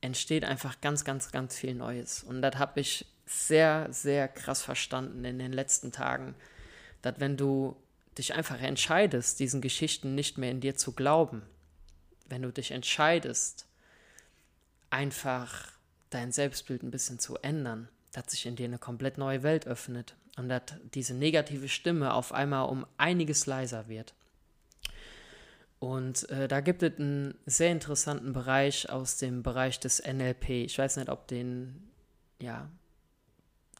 entsteht 0.00 0.44
einfach 0.44 0.80
ganz, 0.80 1.04
ganz, 1.04 1.32
ganz 1.32 1.56
viel 1.56 1.74
Neues. 1.74 2.22
Und 2.22 2.42
das 2.42 2.56
habe 2.56 2.80
ich 2.80 3.06
sehr, 3.24 3.88
sehr 3.90 4.28
krass 4.28 4.62
verstanden 4.62 5.24
in 5.24 5.38
den 5.38 5.52
letzten 5.52 5.92
Tagen, 5.92 6.34
dass 7.02 7.18
wenn 7.18 7.36
du 7.36 7.76
dich 8.16 8.34
einfach 8.34 8.60
entscheidest, 8.60 9.40
diesen 9.40 9.60
Geschichten 9.60 10.14
nicht 10.14 10.38
mehr 10.38 10.50
in 10.50 10.60
dir 10.60 10.76
zu 10.76 10.92
glauben, 10.92 11.42
wenn 12.28 12.42
du 12.42 12.52
dich 12.52 12.70
entscheidest, 12.70 13.66
einfach 14.90 15.72
dein 16.10 16.32
Selbstbild 16.32 16.82
ein 16.82 16.90
bisschen 16.90 17.18
zu 17.18 17.36
ändern, 17.38 17.88
dass 18.12 18.30
sich 18.30 18.46
in 18.46 18.56
dir 18.56 18.64
eine 18.64 18.78
komplett 18.78 19.18
neue 19.18 19.42
Welt 19.42 19.66
öffnet 19.66 20.16
und 20.36 20.48
dass 20.48 20.62
diese 20.94 21.14
negative 21.14 21.68
Stimme 21.68 22.14
auf 22.14 22.32
einmal 22.32 22.68
um 22.68 22.86
einiges 22.96 23.46
leiser 23.46 23.88
wird. 23.88 24.14
Und 25.78 26.28
äh, 26.30 26.48
da 26.48 26.60
gibt 26.60 26.82
es 26.82 26.98
einen 26.98 27.34
sehr 27.44 27.70
interessanten 27.70 28.32
Bereich 28.32 28.90
aus 28.90 29.18
dem 29.18 29.42
Bereich 29.42 29.78
des 29.78 30.02
NLP. 30.02 30.48
Ich 30.50 30.78
weiß 30.78 30.96
nicht, 30.96 31.10
ob 31.10 31.28
den, 31.28 31.90
ja, 32.40 32.68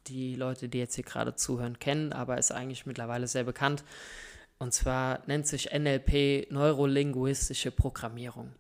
die 0.07 0.37
Leute, 0.37 0.69
die 0.69 0.79
jetzt 0.79 0.95
hier 0.95 1.05
gerade 1.05 1.35
zuhören, 1.35 1.79
kennen, 1.79 2.13
aber 2.13 2.39
ist 2.39 2.53
eigentlich 2.53 2.87
mittlerweile 2.87 3.27
sehr 3.27 3.45
bekannt. 3.45 3.83
Und 4.59 4.73
zwar 4.73 5.23
nennt 5.27 5.47
sich 5.47 5.71
NLP 5.73 6.51
neurolinguistische 6.51 7.71
Programmierung. 7.71 8.53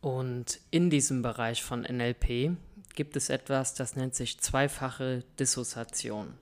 Und 0.00 0.60
in 0.70 0.90
diesem 0.90 1.22
Bereich 1.22 1.62
von 1.62 1.82
NLP 1.82 2.56
gibt 2.94 3.16
es 3.16 3.30
etwas, 3.30 3.74
das 3.74 3.96
nennt 3.96 4.14
sich 4.14 4.40
zweifache 4.40 5.24
Dissoziation. 5.38 6.34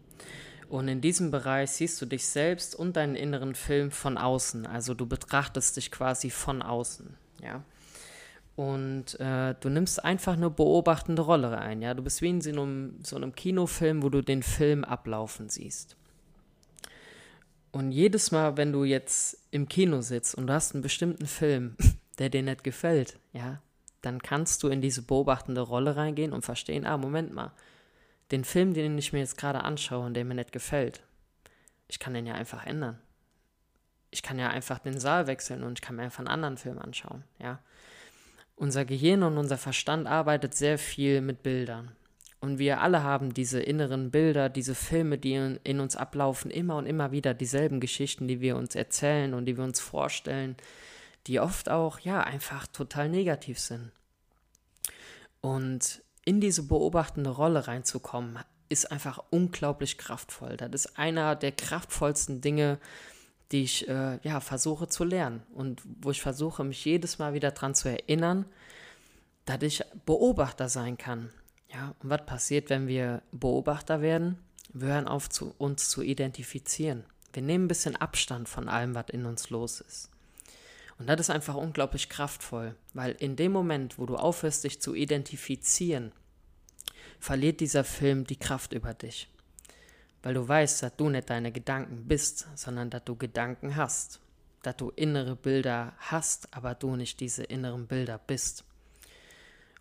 Und 0.68 0.88
in 0.88 1.00
diesem 1.00 1.30
Bereich 1.30 1.70
siehst 1.70 2.00
du 2.02 2.06
dich 2.06 2.26
selbst 2.26 2.74
und 2.74 2.96
deinen 2.96 3.14
inneren 3.14 3.54
Film 3.54 3.90
von 3.90 4.18
außen. 4.18 4.66
Also 4.66 4.94
du 4.94 5.06
betrachtest 5.06 5.76
dich 5.76 5.90
quasi 5.90 6.30
von 6.30 6.60
außen. 6.60 7.16
Ja. 7.42 7.62
Und 8.54 9.18
äh, 9.18 9.54
du 9.60 9.70
nimmst 9.70 10.04
einfach 10.04 10.34
eine 10.34 10.50
beobachtende 10.50 11.22
Rolle 11.22 11.56
ein. 11.56 11.80
Ja. 11.80 11.94
Du 11.94 12.02
bist 12.02 12.20
wie 12.20 12.28
in 12.28 12.40
so 12.40 12.50
einem, 12.50 12.98
so 13.02 13.16
einem 13.16 13.34
Kinofilm, 13.34 14.02
wo 14.02 14.10
du 14.10 14.20
den 14.20 14.42
Film 14.42 14.84
ablaufen 14.84 15.48
siehst. 15.48 15.96
Und 17.70 17.92
jedes 17.92 18.30
Mal, 18.30 18.56
wenn 18.56 18.72
du 18.72 18.84
jetzt 18.84 19.38
im 19.50 19.68
Kino 19.68 20.00
sitzt 20.00 20.34
und 20.34 20.48
du 20.48 20.52
hast 20.52 20.74
einen 20.74 20.82
bestimmten 20.82 21.26
Film, 21.26 21.76
der 22.18 22.28
dir 22.28 22.42
nicht 22.42 22.64
gefällt, 22.64 23.18
ja, 23.32 23.62
dann 24.02 24.22
kannst 24.22 24.62
du 24.62 24.68
in 24.68 24.80
diese 24.80 25.02
beobachtende 25.02 25.60
Rolle 25.60 25.96
reingehen 25.96 26.32
und 26.32 26.42
verstehen, 26.42 26.86
ah, 26.86 26.96
Moment 26.96 27.32
mal, 27.32 27.52
den 28.30 28.44
Film, 28.44 28.74
den 28.74 28.98
ich 28.98 29.12
mir 29.12 29.20
jetzt 29.20 29.38
gerade 29.38 29.64
anschaue 29.64 30.06
und 30.06 30.14
der 30.14 30.24
mir 30.24 30.34
nicht 30.34 30.52
gefällt, 30.52 31.02
ich 31.88 31.98
kann 31.98 32.14
den 32.14 32.26
ja 32.26 32.34
einfach 32.34 32.66
ändern. 32.66 32.98
Ich 34.10 34.22
kann 34.22 34.38
ja 34.38 34.48
einfach 34.48 34.78
den 34.78 34.98
Saal 34.98 35.26
wechseln 35.26 35.62
und 35.62 35.78
ich 35.78 35.82
kann 35.82 35.96
mir 35.96 36.02
einfach 36.02 36.20
einen 36.20 36.28
anderen 36.28 36.56
Film 36.56 36.78
anschauen, 36.78 37.24
ja. 37.38 37.60
Unser 38.56 38.84
Gehirn 38.84 39.22
und 39.22 39.38
unser 39.38 39.56
Verstand 39.56 40.08
arbeitet 40.08 40.52
sehr 40.52 40.78
viel 40.78 41.20
mit 41.20 41.44
Bildern. 41.44 41.92
Und 42.40 42.58
wir 42.58 42.80
alle 42.80 43.02
haben 43.02 43.34
diese 43.34 43.60
inneren 43.60 44.10
Bilder, 44.10 44.48
diese 44.48 44.74
Filme, 44.74 45.18
die 45.18 45.34
in, 45.34 45.60
in, 45.62 45.80
uns 45.80 45.96
ablaufen, 45.96 46.50
immer 46.50 46.76
und 46.76 46.86
immer 46.86 47.12
wieder 47.12 47.34
dieselben 47.34 47.80
Geschichten, 47.80 48.28
die 48.28 48.40
wir 48.40 48.56
uns 48.56 48.74
erzählen 48.74 49.34
und 49.34 49.46
die 49.46 49.56
wir 49.56 49.64
uns 49.64 49.80
vorstellen, 49.80 50.56
die 51.28 51.40
oft 51.40 51.68
auch, 51.70 52.00
ja, 52.00 52.20
einfach 52.20 52.66
total 52.66 53.08
negativ 53.08 53.60
sind. 53.60 53.92
Und 55.40 56.02
in 56.24 56.40
diese 56.40 56.64
beobachtende 56.64 57.30
Rolle 57.30 57.68
reinzukommen, 57.68 58.38
ist 58.68 58.90
einfach 58.90 59.22
unglaublich 59.30 59.96
kraftvoll. 59.96 60.56
Das 60.56 60.70
ist 60.72 60.98
einer 60.98 61.36
der 61.36 61.52
kraftvollsten 61.52 62.40
Dinge, 62.40 62.78
die 63.52 63.62
ich 63.62 63.88
äh, 63.88 64.18
ja, 64.22 64.40
versuche 64.40 64.88
zu 64.88 65.04
lernen 65.04 65.42
und 65.54 65.82
wo 66.00 66.10
ich 66.10 66.20
versuche, 66.20 66.64
mich 66.64 66.84
jedes 66.84 67.18
Mal 67.18 67.32
wieder 67.32 67.50
daran 67.50 67.74
zu 67.74 67.88
erinnern, 67.88 68.44
dass 69.46 69.62
ich 69.62 69.82
Beobachter 70.04 70.68
sein 70.68 70.98
kann 70.98 71.30
ja, 71.72 71.94
und 72.02 72.10
was 72.10 72.24
passiert, 72.24 72.70
wenn 72.70 72.86
wir 72.86 73.22
Beobachter 73.32 74.00
werden? 74.00 74.38
Wir 74.72 74.88
hören 74.88 75.08
auf, 75.08 75.28
zu, 75.28 75.54
uns 75.58 75.88
zu 75.88 76.02
identifizieren. 76.02 77.04
Wir 77.32 77.42
nehmen 77.42 77.64
ein 77.64 77.68
bisschen 77.68 77.96
Abstand 77.96 78.48
von 78.48 78.68
allem, 78.68 78.94
was 78.94 79.06
in 79.10 79.26
uns 79.26 79.50
los 79.50 79.80
ist. 79.80 80.10
Und 80.98 81.06
das 81.06 81.20
ist 81.20 81.30
einfach 81.30 81.54
unglaublich 81.54 82.08
kraftvoll, 82.08 82.74
weil 82.92 83.12
in 83.12 83.36
dem 83.36 83.52
Moment, 83.52 83.98
wo 83.98 84.06
du 84.06 84.16
aufhörst, 84.16 84.64
dich 84.64 84.80
zu 84.80 84.94
identifizieren, 84.94 86.12
verliert 87.20 87.60
dieser 87.60 87.84
Film 87.84 88.24
die 88.24 88.38
Kraft 88.38 88.72
über 88.72 88.94
dich. 88.94 89.28
Weil 90.22 90.34
du 90.34 90.46
weißt, 90.46 90.82
dass 90.82 90.96
du 90.96 91.08
nicht 91.08 91.30
deine 91.30 91.52
Gedanken 91.52 92.08
bist, 92.08 92.48
sondern 92.56 92.90
dass 92.90 93.04
du 93.04 93.14
Gedanken 93.14 93.76
hast. 93.76 94.20
Dass 94.62 94.76
du 94.76 94.90
innere 94.90 95.36
Bilder 95.36 95.94
hast, 95.98 96.52
aber 96.52 96.74
du 96.74 96.96
nicht 96.96 97.20
diese 97.20 97.44
inneren 97.44 97.86
Bilder 97.86 98.18
bist. 98.18 98.64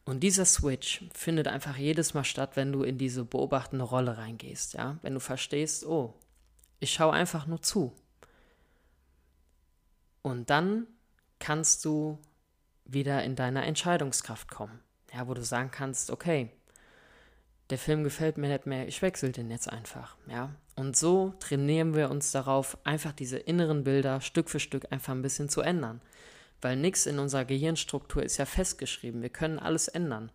Und 0.06 0.22
dieser 0.22 0.46
Switch 0.46 1.04
findet 1.14 1.48
einfach 1.48 1.76
jedes 1.76 2.14
Mal 2.14 2.24
statt, 2.24 2.56
wenn 2.56 2.72
du 2.72 2.84
in 2.84 3.00
diese 3.00 3.26
beobachtende 3.26 3.84
Rolle 3.84 4.18
reingehst, 4.18 4.76
ja? 4.76 4.98
Wenn 5.02 5.16
du 5.16 5.20
verstehst, 5.20 5.86
oh, 5.86 6.14
ich 6.80 6.94
schaue 6.94 7.14
einfach 7.14 7.48
nur 7.48 7.62
zu. 7.62 7.94
Und 10.22 10.50
dann 10.50 10.88
kannst 11.40 11.86
du 11.86 12.20
wieder 12.86 13.24
in 13.24 13.36
deiner 13.36 13.66
Entscheidungskraft 13.66 14.50
kommen, 14.50 14.80
ja, 15.14 15.28
wo 15.28 15.34
du 15.34 15.44
sagen 15.44 15.72
kannst, 15.72 16.10
okay, 16.12 16.50
der 17.70 17.78
Film 17.78 18.04
gefällt 18.04 18.38
mir 18.38 18.48
nicht 18.48 18.66
mehr, 18.66 18.88
ich 18.88 19.02
wechsle 19.02 19.32
den 19.32 19.52
jetzt 19.52 19.70
einfach, 19.70 20.16
ja. 20.28 20.54
Und 20.76 20.96
so 20.96 21.34
trainieren 21.40 21.96
wir 21.96 22.10
uns 22.10 22.32
darauf, 22.32 22.78
einfach 22.86 23.12
diese 23.12 23.38
inneren 23.38 23.84
Bilder 23.84 24.22
Stück 24.22 24.50
für 24.50 24.60
Stück 24.60 24.92
einfach 24.92 25.14
ein 25.14 25.24
bisschen 25.24 25.50
zu 25.50 25.62
ändern 25.62 26.02
weil 26.62 26.76
nichts 26.76 27.06
in 27.06 27.20
unserer 27.20 27.46
Gehirnstruktur 27.46 28.24
ist 28.24 28.38
ja 28.38 28.46
festgeschrieben. 28.46 29.22
Wir 29.22 29.30
können 29.30 29.60
alles 29.60 29.88
ändern. 29.88 30.32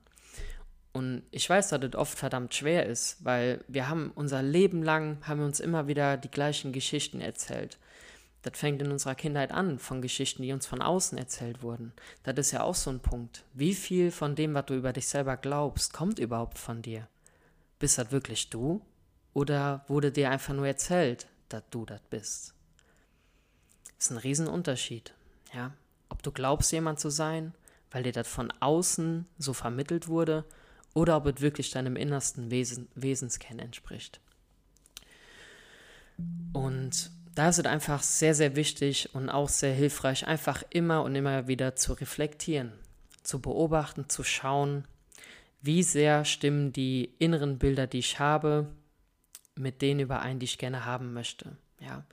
Und 0.93 1.23
ich 1.31 1.49
weiß, 1.49 1.71
dass 1.71 1.81
das 1.81 1.95
oft 1.95 2.19
verdammt 2.19 2.55
schwer 2.55 2.87
ist, 2.87 3.25
weil 3.25 3.65
wir 3.67 3.89
haben 3.89 4.13
unser 4.15 4.43
Leben 4.43 4.83
lang, 4.83 5.19
haben 5.27 5.41
wir 5.41 5.47
uns 5.47 5.59
immer 5.59 5.87
wieder 5.89 6.17
die 6.17 6.31
gleichen 6.31 6.73
Geschichten 6.73 7.21
erzählt. 7.21 7.79
Das 8.43 8.59
fängt 8.59 8.83
in 8.83 8.91
unserer 8.91 9.15
Kindheit 9.15 9.53
an, 9.53 9.79
von 9.79 10.03
Geschichten, 10.03 10.43
die 10.43 10.53
uns 10.53 10.67
von 10.67 10.83
außen 10.83 11.17
erzählt 11.17 11.63
wurden. 11.63 11.93
Das 12.25 12.37
ist 12.39 12.51
ja 12.51 12.63
auch 12.63 12.75
so 12.75 12.91
ein 12.91 13.01
Punkt. 13.01 13.45
Wie 13.55 13.75
viel 13.75 14.11
von 14.11 14.35
dem, 14.35 14.55
was 14.55 14.67
du 14.67 14.75
über 14.75 14.93
dich 14.93 15.07
selber 15.07 15.37
glaubst, 15.37 15.93
kommt 15.93 16.19
überhaupt 16.19 16.59
von 16.59 16.83
dir? 16.83 17.09
Bist 17.79 17.99
das 17.99 18.11
wirklich 18.11 18.51
du? 18.51 18.83
Oder 19.33 19.85
wurde 19.89 20.11
dir 20.11 20.31
einfach 20.31 20.55
nur 20.55 20.67
erzählt, 20.67 21.29
dass 21.49 21.63
du 21.71 21.87
das 21.87 22.01
bist? 22.11 22.55
Das 23.97 24.07
ist 24.07 24.11
ein 24.11 24.19
Riesenunterschied. 24.19 25.15
Ja, 25.55 25.73
ob 26.09 26.23
du 26.23 26.33
glaubst, 26.33 26.73
jemand 26.73 26.99
zu 26.99 27.11
sein, 27.11 27.55
weil 27.91 28.03
dir 28.03 28.13
das 28.13 28.27
von 28.27 28.53
außen 28.61 29.27
so 29.39 29.53
vermittelt 29.53 30.09
wurde, 30.09 30.45
oder 30.95 31.17
ob 31.17 31.27
es 31.27 31.41
wirklich 31.41 31.71
deinem 31.71 31.97
innersten 31.97 32.51
Wesen, 32.51 32.89
Wesenskern 32.95 33.59
entspricht. 33.59 34.21
Und 36.53 37.11
da 37.35 37.49
ist 37.49 37.59
es 37.59 37.65
einfach 37.65 38.03
sehr, 38.03 38.35
sehr 38.35 38.57
wichtig 38.57 39.15
und 39.15 39.31
auch 39.31 39.49
sehr 39.49 39.73
hilfreich, 39.73 40.27
einfach 40.27 40.63
immer 40.71 41.03
und 41.03 41.15
immer 41.15 41.49
wieder 41.49 41.77
zu 41.77 41.95
reflektieren, 41.95 42.73
zu 43.23 43.41
beobachten, 43.41 44.09
zu 44.09 44.23
schauen, 44.23 44.85
wie 45.63 45.83
sehr 45.83 46.25
stimmen 46.25 46.73
die 46.73 47.15
inneren 47.19 47.59
Bilder, 47.59 47.87
die 47.87 48.01
ich 48.01 48.19
habe, 48.19 48.67
mit 49.55 49.81
denen 49.81 50.01
überein, 50.01 50.39
die 50.39 50.45
ich 50.45 50.59
gerne 50.59 50.85
haben 50.85 51.13
möchte. 51.13 51.57
Ja. 51.81 52.05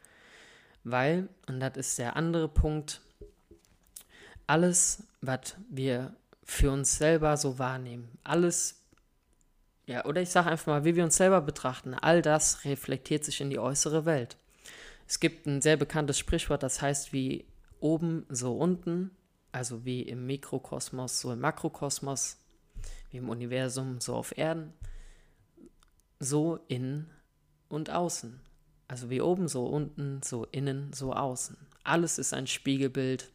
Weil, 0.83 1.27
und 1.47 1.59
das 1.59 1.75
ist 1.75 1.99
der 1.99 2.15
andere 2.15 2.47
Punkt, 2.47 3.01
alles, 4.47 5.03
was 5.21 5.55
wir 5.69 6.15
für 6.43 6.71
uns 6.71 6.97
selber 6.97 7.37
so 7.37 7.59
wahrnehmen, 7.59 8.09
alles, 8.23 8.81
ja, 9.85 10.05
oder 10.05 10.21
ich 10.21 10.29
sage 10.29 10.49
einfach 10.49 10.67
mal, 10.67 10.85
wie 10.85 10.95
wir 10.95 11.03
uns 11.03 11.17
selber 11.17 11.41
betrachten, 11.41 11.93
all 11.93 12.21
das 12.21 12.63
reflektiert 12.65 13.25
sich 13.25 13.41
in 13.41 13.49
die 13.49 13.59
äußere 13.59 14.05
Welt. 14.05 14.37
Es 15.09 15.19
gibt 15.19 15.47
ein 15.47 15.59
sehr 15.59 15.75
bekanntes 15.75 16.19
Sprichwort, 16.19 16.61
das 16.61 16.83
heißt 16.83 17.13
wie 17.13 17.45
oben, 17.79 18.27
so 18.29 18.55
unten, 18.55 19.09
also 19.51 19.83
wie 19.83 20.03
im 20.03 20.27
Mikrokosmos, 20.27 21.19
so 21.19 21.33
im 21.33 21.39
Makrokosmos, 21.39 22.37
wie 23.09 23.17
im 23.17 23.27
Universum, 23.27 23.99
so 24.01 24.13
auf 24.13 24.37
Erden, 24.37 24.71
so 26.19 26.59
innen 26.67 27.09
und 27.69 27.89
außen. 27.89 28.39
Also 28.87 29.09
wie 29.09 29.21
oben, 29.21 29.47
so 29.47 29.65
unten, 29.65 30.21
so 30.21 30.45
innen, 30.51 30.93
so 30.93 31.11
außen. 31.11 31.57
Alles 31.83 32.19
ist 32.19 32.35
ein 32.35 32.45
Spiegelbild 32.45 33.31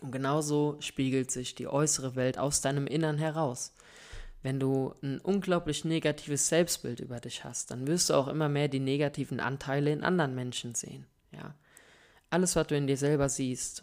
und 0.00 0.10
genauso 0.10 0.78
spiegelt 0.80 1.30
sich 1.30 1.54
die 1.54 1.68
äußere 1.68 2.16
Welt 2.16 2.38
aus 2.38 2.62
deinem 2.62 2.86
Innern 2.86 3.18
heraus. 3.18 3.74
Wenn 4.42 4.60
du 4.60 4.94
ein 5.02 5.18
unglaublich 5.18 5.84
negatives 5.84 6.48
Selbstbild 6.48 7.00
über 7.00 7.18
dich 7.20 7.44
hast, 7.44 7.70
dann 7.70 7.86
wirst 7.86 8.10
du 8.10 8.14
auch 8.14 8.28
immer 8.28 8.48
mehr 8.48 8.68
die 8.68 8.80
negativen 8.80 9.40
Anteile 9.40 9.92
in 9.92 10.04
anderen 10.04 10.34
Menschen 10.34 10.74
sehen. 10.74 11.06
Ja? 11.32 11.54
Alles, 12.30 12.54
was 12.56 12.66
du 12.68 12.76
in 12.76 12.86
dir 12.86 12.96
selber 12.96 13.28
siehst, 13.28 13.82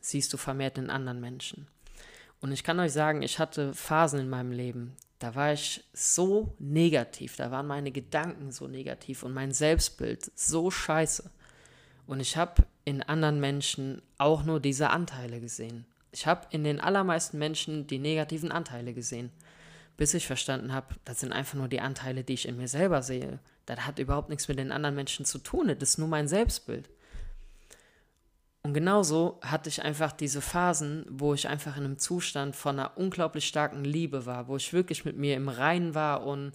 siehst 0.00 0.32
du 0.32 0.36
vermehrt 0.36 0.78
in 0.78 0.90
anderen 0.90 1.20
Menschen. 1.20 1.66
Und 2.40 2.52
ich 2.52 2.62
kann 2.62 2.78
euch 2.78 2.92
sagen, 2.92 3.22
ich 3.22 3.38
hatte 3.38 3.74
Phasen 3.74 4.20
in 4.20 4.28
meinem 4.28 4.52
Leben, 4.52 4.96
da 5.18 5.34
war 5.34 5.52
ich 5.52 5.82
so 5.94 6.54
negativ, 6.58 7.36
da 7.36 7.50
waren 7.50 7.66
meine 7.66 7.90
Gedanken 7.90 8.52
so 8.52 8.68
negativ 8.68 9.22
und 9.22 9.32
mein 9.32 9.52
Selbstbild 9.52 10.30
so 10.34 10.70
scheiße. 10.70 11.30
Und 12.06 12.20
ich 12.20 12.36
habe 12.36 12.64
in 12.84 13.02
anderen 13.02 13.40
Menschen 13.40 14.02
auch 14.18 14.44
nur 14.44 14.60
diese 14.60 14.90
Anteile 14.90 15.40
gesehen. 15.40 15.86
Ich 16.12 16.26
habe 16.26 16.46
in 16.50 16.64
den 16.64 16.80
allermeisten 16.80 17.38
Menschen 17.38 17.86
die 17.86 17.98
negativen 17.98 18.52
Anteile 18.52 18.94
gesehen, 18.94 19.30
bis 19.96 20.14
ich 20.14 20.26
verstanden 20.26 20.72
habe, 20.72 20.94
das 21.04 21.20
sind 21.20 21.32
einfach 21.32 21.54
nur 21.54 21.68
die 21.68 21.80
Anteile, 21.80 22.24
die 22.24 22.34
ich 22.34 22.48
in 22.48 22.56
mir 22.56 22.68
selber 22.68 23.02
sehe. 23.02 23.38
Das 23.64 23.86
hat 23.86 23.98
überhaupt 23.98 24.28
nichts 24.28 24.48
mit 24.48 24.58
den 24.58 24.72
anderen 24.72 24.94
Menschen 24.94 25.24
zu 25.24 25.38
tun, 25.38 25.68
das 25.68 25.90
ist 25.90 25.98
nur 25.98 26.08
mein 26.08 26.28
Selbstbild. 26.28 26.88
Und 28.62 28.74
genauso 28.74 29.38
hatte 29.42 29.68
ich 29.68 29.82
einfach 29.82 30.10
diese 30.10 30.40
Phasen, 30.40 31.06
wo 31.08 31.34
ich 31.34 31.46
einfach 31.46 31.76
in 31.76 31.84
einem 31.84 31.98
Zustand 31.98 32.56
von 32.56 32.80
einer 32.80 32.96
unglaublich 32.96 33.46
starken 33.46 33.84
Liebe 33.84 34.26
war, 34.26 34.48
wo 34.48 34.56
ich 34.56 34.72
wirklich 34.72 35.04
mit 35.04 35.16
mir 35.16 35.36
im 35.36 35.48
Reinen 35.48 35.94
war 35.94 36.26
und 36.26 36.50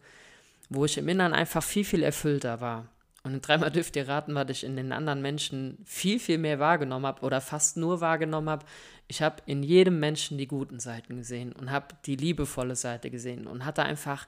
wo 0.69 0.83
ich 0.83 0.97
im 0.97 1.07
Inneren 1.07 1.33
einfach 1.33 1.63
viel, 1.63 1.85
viel 1.85 2.03
erfüllter 2.03 2.59
war. 2.59 2.89
Und 3.23 3.47
dreimal 3.47 3.69
dürft 3.71 3.95
ihr 3.95 4.07
raten, 4.07 4.33
was 4.33 4.49
ich 4.49 4.63
in 4.63 4.75
den 4.75 4.91
anderen 4.91 5.21
Menschen 5.21 5.77
viel, 5.85 6.19
viel 6.19 6.39
mehr 6.39 6.59
wahrgenommen 6.59 7.05
habe 7.05 7.21
oder 7.21 7.39
fast 7.39 7.77
nur 7.77 8.01
wahrgenommen 8.01 8.49
habe. 8.49 8.65
Ich 9.07 9.21
habe 9.21 9.43
in 9.45 9.61
jedem 9.61 9.99
Menschen 9.99 10.39
die 10.39 10.47
guten 10.47 10.79
Seiten 10.79 11.17
gesehen 11.17 11.51
und 11.53 11.69
habe 11.69 11.95
die 12.05 12.15
liebevolle 12.15 12.75
Seite 12.75 13.11
gesehen 13.11 13.45
und 13.45 13.63
hatte 13.63 13.83
einfach 13.83 14.27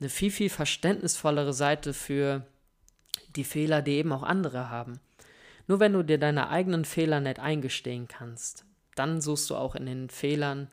eine 0.00 0.08
viel, 0.08 0.32
viel 0.32 0.50
verständnisvollere 0.50 1.52
Seite 1.52 1.94
für 1.94 2.44
die 3.36 3.44
Fehler, 3.44 3.80
die 3.80 3.92
eben 3.92 4.12
auch 4.12 4.24
andere 4.24 4.70
haben. 4.70 4.98
Nur 5.68 5.78
wenn 5.78 5.92
du 5.92 6.02
dir 6.02 6.18
deine 6.18 6.48
eigenen 6.48 6.84
Fehler 6.84 7.20
nicht 7.20 7.38
eingestehen 7.38 8.08
kannst, 8.08 8.64
dann 8.96 9.20
suchst 9.20 9.48
du 9.50 9.54
auch 9.54 9.76
in 9.76 9.86
den 9.86 10.10
Fehlern 10.10 10.68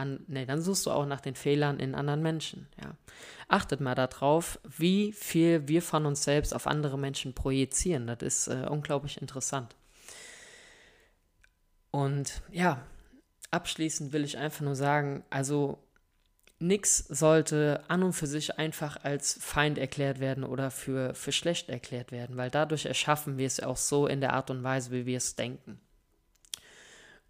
an, 0.00 0.24
nee, 0.26 0.46
dann 0.46 0.60
suchst 0.62 0.86
du 0.86 0.90
auch 0.90 1.06
nach 1.06 1.20
den 1.20 1.34
Fehlern 1.34 1.78
in 1.78 1.94
anderen 1.94 2.22
Menschen. 2.22 2.66
Ja. 2.82 2.96
Achtet 3.48 3.80
mal 3.80 3.94
darauf, 3.94 4.58
wie 4.64 5.12
viel 5.12 5.68
wir 5.68 5.82
von 5.82 6.06
uns 6.06 6.24
selbst 6.24 6.54
auf 6.54 6.66
andere 6.66 6.98
Menschen 6.98 7.34
projizieren. 7.34 8.06
Das 8.06 8.22
ist 8.22 8.48
äh, 8.48 8.66
unglaublich 8.68 9.20
interessant. 9.20 9.76
Und 11.90 12.42
ja, 12.50 12.82
abschließend 13.50 14.12
will 14.12 14.24
ich 14.24 14.38
einfach 14.38 14.62
nur 14.62 14.76
sagen, 14.76 15.24
also 15.30 15.78
nichts 16.60 16.98
sollte 17.08 17.82
an 17.88 18.02
und 18.02 18.12
für 18.12 18.26
sich 18.26 18.58
einfach 18.58 19.02
als 19.02 19.38
Feind 19.40 19.78
erklärt 19.78 20.20
werden 20.20 20.44
oder 20.44 20.70
für, 20.70 21.14
für 21.14 21.32
schlecht 21.32 21.68
erklärt 21.68 22.12
werden, 22.12 22.36
weil 22.36 22.50
dadurch 22.50 22.86
erschaffen 22.86 23.38
wir 23.38 23.46
es 23.46 23.60
auch 23.60 23.78
so 23.78 24.06
in 24.06 24.20
der 24.20 24.34
Art 24.34 24.50
und 24.50 24.62
Weise, 24.62 24.90
wie 24.90 25.06
wir 25.06 25.16
es 25.16 25.36
denken. 25.36 25.80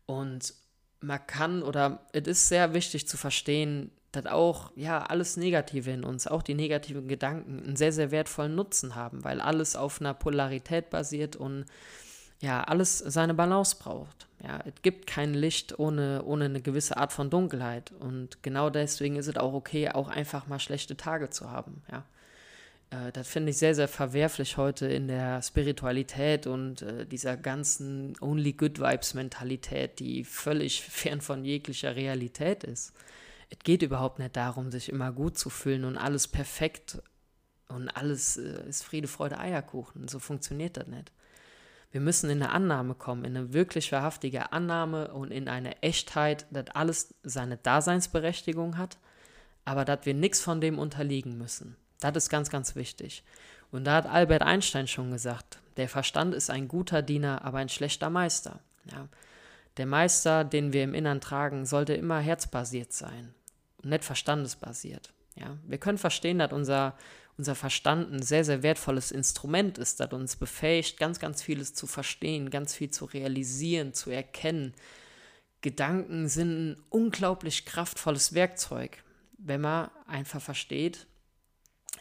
Und 0.07 0.55
man 1.01 1.27
kann 1.27 1.63
oder 1.63 2.01
es 2.13 2.27
ist 2.27 2.49
sehr 2.49 2.75
wichtig 2.75 3.09
zu 3.09 3.17
verstehen, 3.17 3.91
dass 4.13 4.27
auch 4.27 4.73
ja 4.75 5.03
alles 5.03 5.37
Negative 5.37 5.91
in 5.91 6.05
uns, 6.05 6.27
auch 6.27 6.43
die 6.43 6.55
negativen 6.55 7.09
Gedanken, 7.09 7.63
einen 7.65 7.77
sehr, 7.77 7.93
sehr 7.93 8.11
wertvollen 8.11 8.55
Nutzen 8.55 8.95
haben, 8.95 9.25
weil 9.25 9.41
alles 9.41 9.77
auf 9.77 10.01
einer 10.01 10.15
Polarität 10.15 10.91
basiert 10.91 11.37
und 11.37 11.65
ja, 12.41 12.65
alles 12.65 12.99
seine 12.99 13.35
Balance 13.35 13.77
braucht. 13.79 14.27
Ja, 14.43 14.61
es 14.65 14.81
gibt 14.81 15.07
kein 15.07 15.35
Licht 15.35 15.79
ohne, 15.79 16.23
ohne 16.25 16.47
eine 16.47 16.63
gewisse 16.63 16.97
Art 16.97 17.13
von 17.13 17.29
Dunkelheit. 17.29 17.93
Und 18.01 18.43
genau 18.43 18.71
deswegen 18.71 19.17
ist 19.17 19.27
es 19.27 19.37
auch 19.37 19.53
okay, 19.53 19.91
auch 19.91 20.09
einfach 20.09 20.47
mal 20.47 20.59
schlechte 20.59 20.97
Tage 20.97 21.29
zu 21.29 21.51
haben. 21.51 21.83
Ja. 21.93 22.05
Äh, 22.90 23.12
das 23.12 23.29
finde 23.29 23.50
ich 23.50 23.59
sehr, 23.59 23.74
sehr 23.74 23.88
verwerflich 23.88 24.57
heute 24.57 24.87
in 24.87 25.09
der 25.09 25.42
Spiritualität 25.42 26.46
und 26.46 26.83
äh, 26.83 27.07
dieser 27.07 27.37
ganzen 27.37 28.14
Only 28.20 28.53
Good 28.53 28.81
Vibes 28.81 29.14
Mentalität, 29.14 29.98
die 30.00 30.24
völlig 30.24 30.83
fern 30.88 31.20
von 31.20 31.44
jeglicher 31.44 31.96
Realität 31.96 32.64
ist. 32.64 32.92
Es 33.48 33.59
geht 33.61 33.83
überhaupt 33.83 34.18
nicht 34.18 34.37
darum, 34.37 34.70
sich 34.70 34.88
immer 34.88 35.12
gut 35.12 35.37
zu 35.37 35.50
fühlen 35.50 35.85
und 35.85 35.96
alles 35.96 36.29
perfekt 36.29 37.03
und 37.68 37.88
alles 37.88 38.37
äh, 38.37 38.68
ist 38.68 38.85
Friede, 38.85 39.09
Freude, 39.09 39.38
Eierkuchen. 39.38 40.09
So 40.09 40.18
funktioniert 40.18 40.76
das 40.76 40.87
nicht. 40.87 41.12
Wir 41.92 42.00
müssen 42.00 42.31
in 42.31 42.40
eine 42.40 42.53
Annahme 42.53 42.94
kommen, 42.94 43.24
in 43.24 43.37
eine 43.37 43.53
wirklich 43.53 43.90
wahrhaftige 43.90 44.53
Annahme 44.53 45.12
und 45.12 45.33
in 45.33 45.48
eine 45.48 45.83
Echtheit, 45.83 46.46
dass 46.53 46.68
alles 46.68 47.14
seine 47.24 47.57
Daseinsberechtigung 47.57 48.79
hat, 48.79 48.98
aber 49.64 49.85
dass 49.85 50.07
wir 50.07 50.14
nichts 50.14 50.40
von 50.40 50.61
dem 50.61 50.79
unterliegen 50.79 51.37
müssen. 51.37 51.76
Das 52.01 52.17
ist 52.17 52.31
ganz, 52.31 52.51
ganz 52.51 52.75
wichtig. 52.75 53.23
Und 53.71 53.85
da 53.85 53.95
hat 53.97 54.07
Albert 54.07 54.43
Einstein 54.43 54.89
schon 54.89 55.11
gesagt, 55.11 55.59
der 55.77 55.89
Verstand 55.89 56.35
ist 56.35 56.51
ein 56.51 56.67
guter 56.67 57.03
Diener, 57.03 57.45
aber 57.45 57.59
ein 57.59 57.69
schlechter 57.69 58.11
Meister. 58.11 58.61
Ja. 58.91 59.09
Der 59.77 59.87
Meister, 59.87 60.45
den 60.45 60.73
wir 60.73 60.83
im 60.83 60.95
Innern 60.95 61.21
tragen, 61.21 61.65
sollte 61.65 61.95
immer 61.95 62.19
herzbasiert 62.19 62.93
sein 62.93 63.35
nicht 63.85 64.05
verstandesbasiert. 64.05 65.13
Ja. 65.37 65.57
Wir 65.67 65.79
können 65.79 65.99
verstehen, 65.99 66.39
dass 66.39 66.53
unser, 66.53 66.97
unser 67.39 67.55
Verstand 67.55 68.13
ein 68.13 68.23
sehr, 68.23 68.45
sehr 68.45 68.63
wertvolles 68.63 69.11
Instrument 69.11 69.79
ist, 69.79 70.01
das 70.01 70.13
uns 70.13 70.37
befähigt, 70.37 70.99
ganz, 70.99 71.19
ganz 71.19 71.43
vieles 71.43 71.75
zu 71.75 71.87
verstehen, 71.87 72.51
ganz 72.51 72.75
viel 72.75 72.91
zu 72.91 73.05
realisieren, 73.07 73.95
zu 73.95 74.11
erkennen. 74.11 74.75
Gedanken 75.61 76.29
sind 76.29 76.71
ein 76.71 76.83
unglaublich 76.89 77.67
kraftvolles 77.67 78.35
Werkzeug, 78.35 79.03
wenn 79.39 79.61
man 79.61 79.91
einfach 80.07 80.41
versteht, 80.41 81.07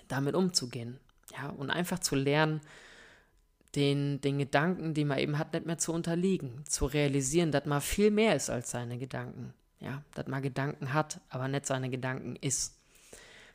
damit 0.10 0.36
umzugehen. 0.36 1.00
Ja, 1.32 1.50
und 1.50 1.69
einfach 1.69 2.00
zu 2.00 2.15
lernen, 2.15 2.60
den, 3.76 4.19
den 4.22 4.39
Gedanken, 4.39 4.93
die 4.93 5.06
man 5.06 5.19
eben 5.19 5.38
hat, 5.38 5.54
nicht 5.54 5.65
mehr 5.65 5.78
zu 5.78 5.93
unterliegen. 5.93 6.63
Zu 6.65 6.86
realisieren, 6.86 7.52
dass 7.52 7.65
man 7.65 7.82
viel 7.82 8.12
mehr 8.12 8.36
ist 8.36 8.50
als 8.50 8.72
seine 8.72 8.98
Gedanken. 8.98 9.54
Ja, 9.80 10.04
dass 10.15 10.28
man 10.28 10.41
Gedanken 10.41 10.93
hat, 10.93 11.22
aber 11.30 11.48
nicht 11.48 11.65
seine 11.65 11.89
Gedanken 11.89 12.36
ist. 12.36 12.76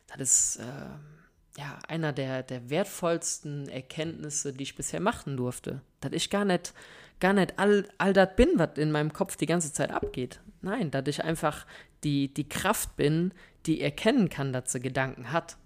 Das 0.07 0.21
ist 0.21 0.55
äh, 0.57 1.59
ja 1.59 1.77
einer 1.87 2.13
der, 2.13 2.43
der 2.43 2.69
wertvollsten 2.69 3.67
Erkenntnisse, 3.67 4.53
die 4.53 4.63
ich 4.63 4.75
bisher 4.75 5.01
machen 5.01 5.37
durfte. 5.37 5.81
Dass 5.99 6.13
ich 6.13 6.29
gar 6.29 6.45
nicht, 6.45 6.73
gar 7.19 7.33
nicht 7.33 7.59
all, 7.59 7.87
all 7.97 8.13
das 8.13 8.35
bin, 8.35 8.49
was 8.55 8.77
in 8.77 8.91
meinem 8.91 9.13
Kopf 9.13 9.35
die 9.35 9.45
ganze 9.45 9.73
Zeit 9.73 9.91
abgeht. 9.91 10.39
Nein, 10.61 10.89
dass 10.89 11.07
ich 11.07 11.23
einfach 11.23 11.67
die, 12.03 12.33
die 12.33 12.49
Kraft 12.49 12.95
bin, 12.95 13.33
die 13.65 13.81
erkennen 13.81 14.29
kann, 14.29 14.53
dass 14.53 14.71
sie 14.71 14.79
Gedanken 14.79 15.31
hat 15.31 15.57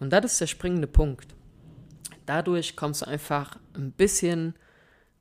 und 0.00 0.10
das 0.10 0.24
ist 0.24 0.40
der 0.40 0.46
springende 0.46 0.86
Punkt. 0.86 1.34
Dadurch 2.26 2.76
kommst 2.76 3.02
du 3.02 3.06
einfach 3.06 3.58
ein 3.74 3.92
bisschen 3.92 4.54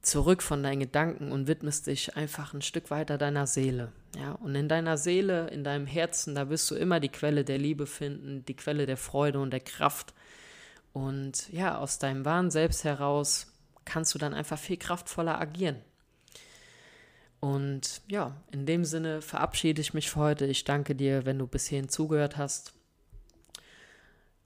zurück 0.01 0.41
von 0.41 0.63
deinen 0.63 0.79
Gedanken 0.79 1.31
und 1.31 1.47
widmest 1.47 1.87
dich 1.87 2.15
einfach 2.15 2.53
ein 2.53 2.61
Stück 2.61 2.91
weiter 2.91 3.17
deiner 3.17 3.47
Seele. 3.47 3.91
Ja, 4.17 4.33
und 4.33 4.55
in 4.55 4.69
deiner 4.69 4.97
Seele, 4.97 5.47
in 5.49 5.63
deinem 5.63 5.85
Herzen, 5.87 6.35
da 6.35 6.49
wirst 6.49 6.69
du 6.71 6.75
immer 6.75 6.99
die 6.99 7.09
Quelle 7.09 7.43
der 7.43 7.57
Liebe 7.57 7.85
finden, 7.85 8.45
die 8.45 8.55
Quelle 8.55 8.85
der 8.85 8.97
Freude 8.97 9.39
und 9.39 9.51
der 9.51 9.59
Kraft. 9.59 10.13
Und 10.93 11.51
ja, 11.51 11.77
aus 11.77 11.99
deinem 11.99 12.23
wahren 12.23 12.51
Selbst 12.51 12.83
heraus 12.83 13.53
kannst 13.83 14.13
du 14.13 14.19
dann 14.19 14.33
einfach 14.33 14.57
viel 14.57 14.77
kraftvoller 14.77 15.39
agieren. 15.39 15.77
Und 17.39 18.01
ja, 18.07 18.35
in 18.51 18.65
dem 18.65 18.85
Sinne 18.85 19.21
verabschiede 19.21 19.81
ich 19.81 19.93
mich 19.93 20.09
für 20.09 20.19
heute. 20.19 20.45
Ich 20.45 20.63
danke 20.63 20.95
dir, 20.95 21.25
wenn 21.25 21.37
du 21.37 21.45
bis 21.45 21.67
hierhin 21.67 21.89
zugehört 21.89 22.37
hast. 22.37 22.73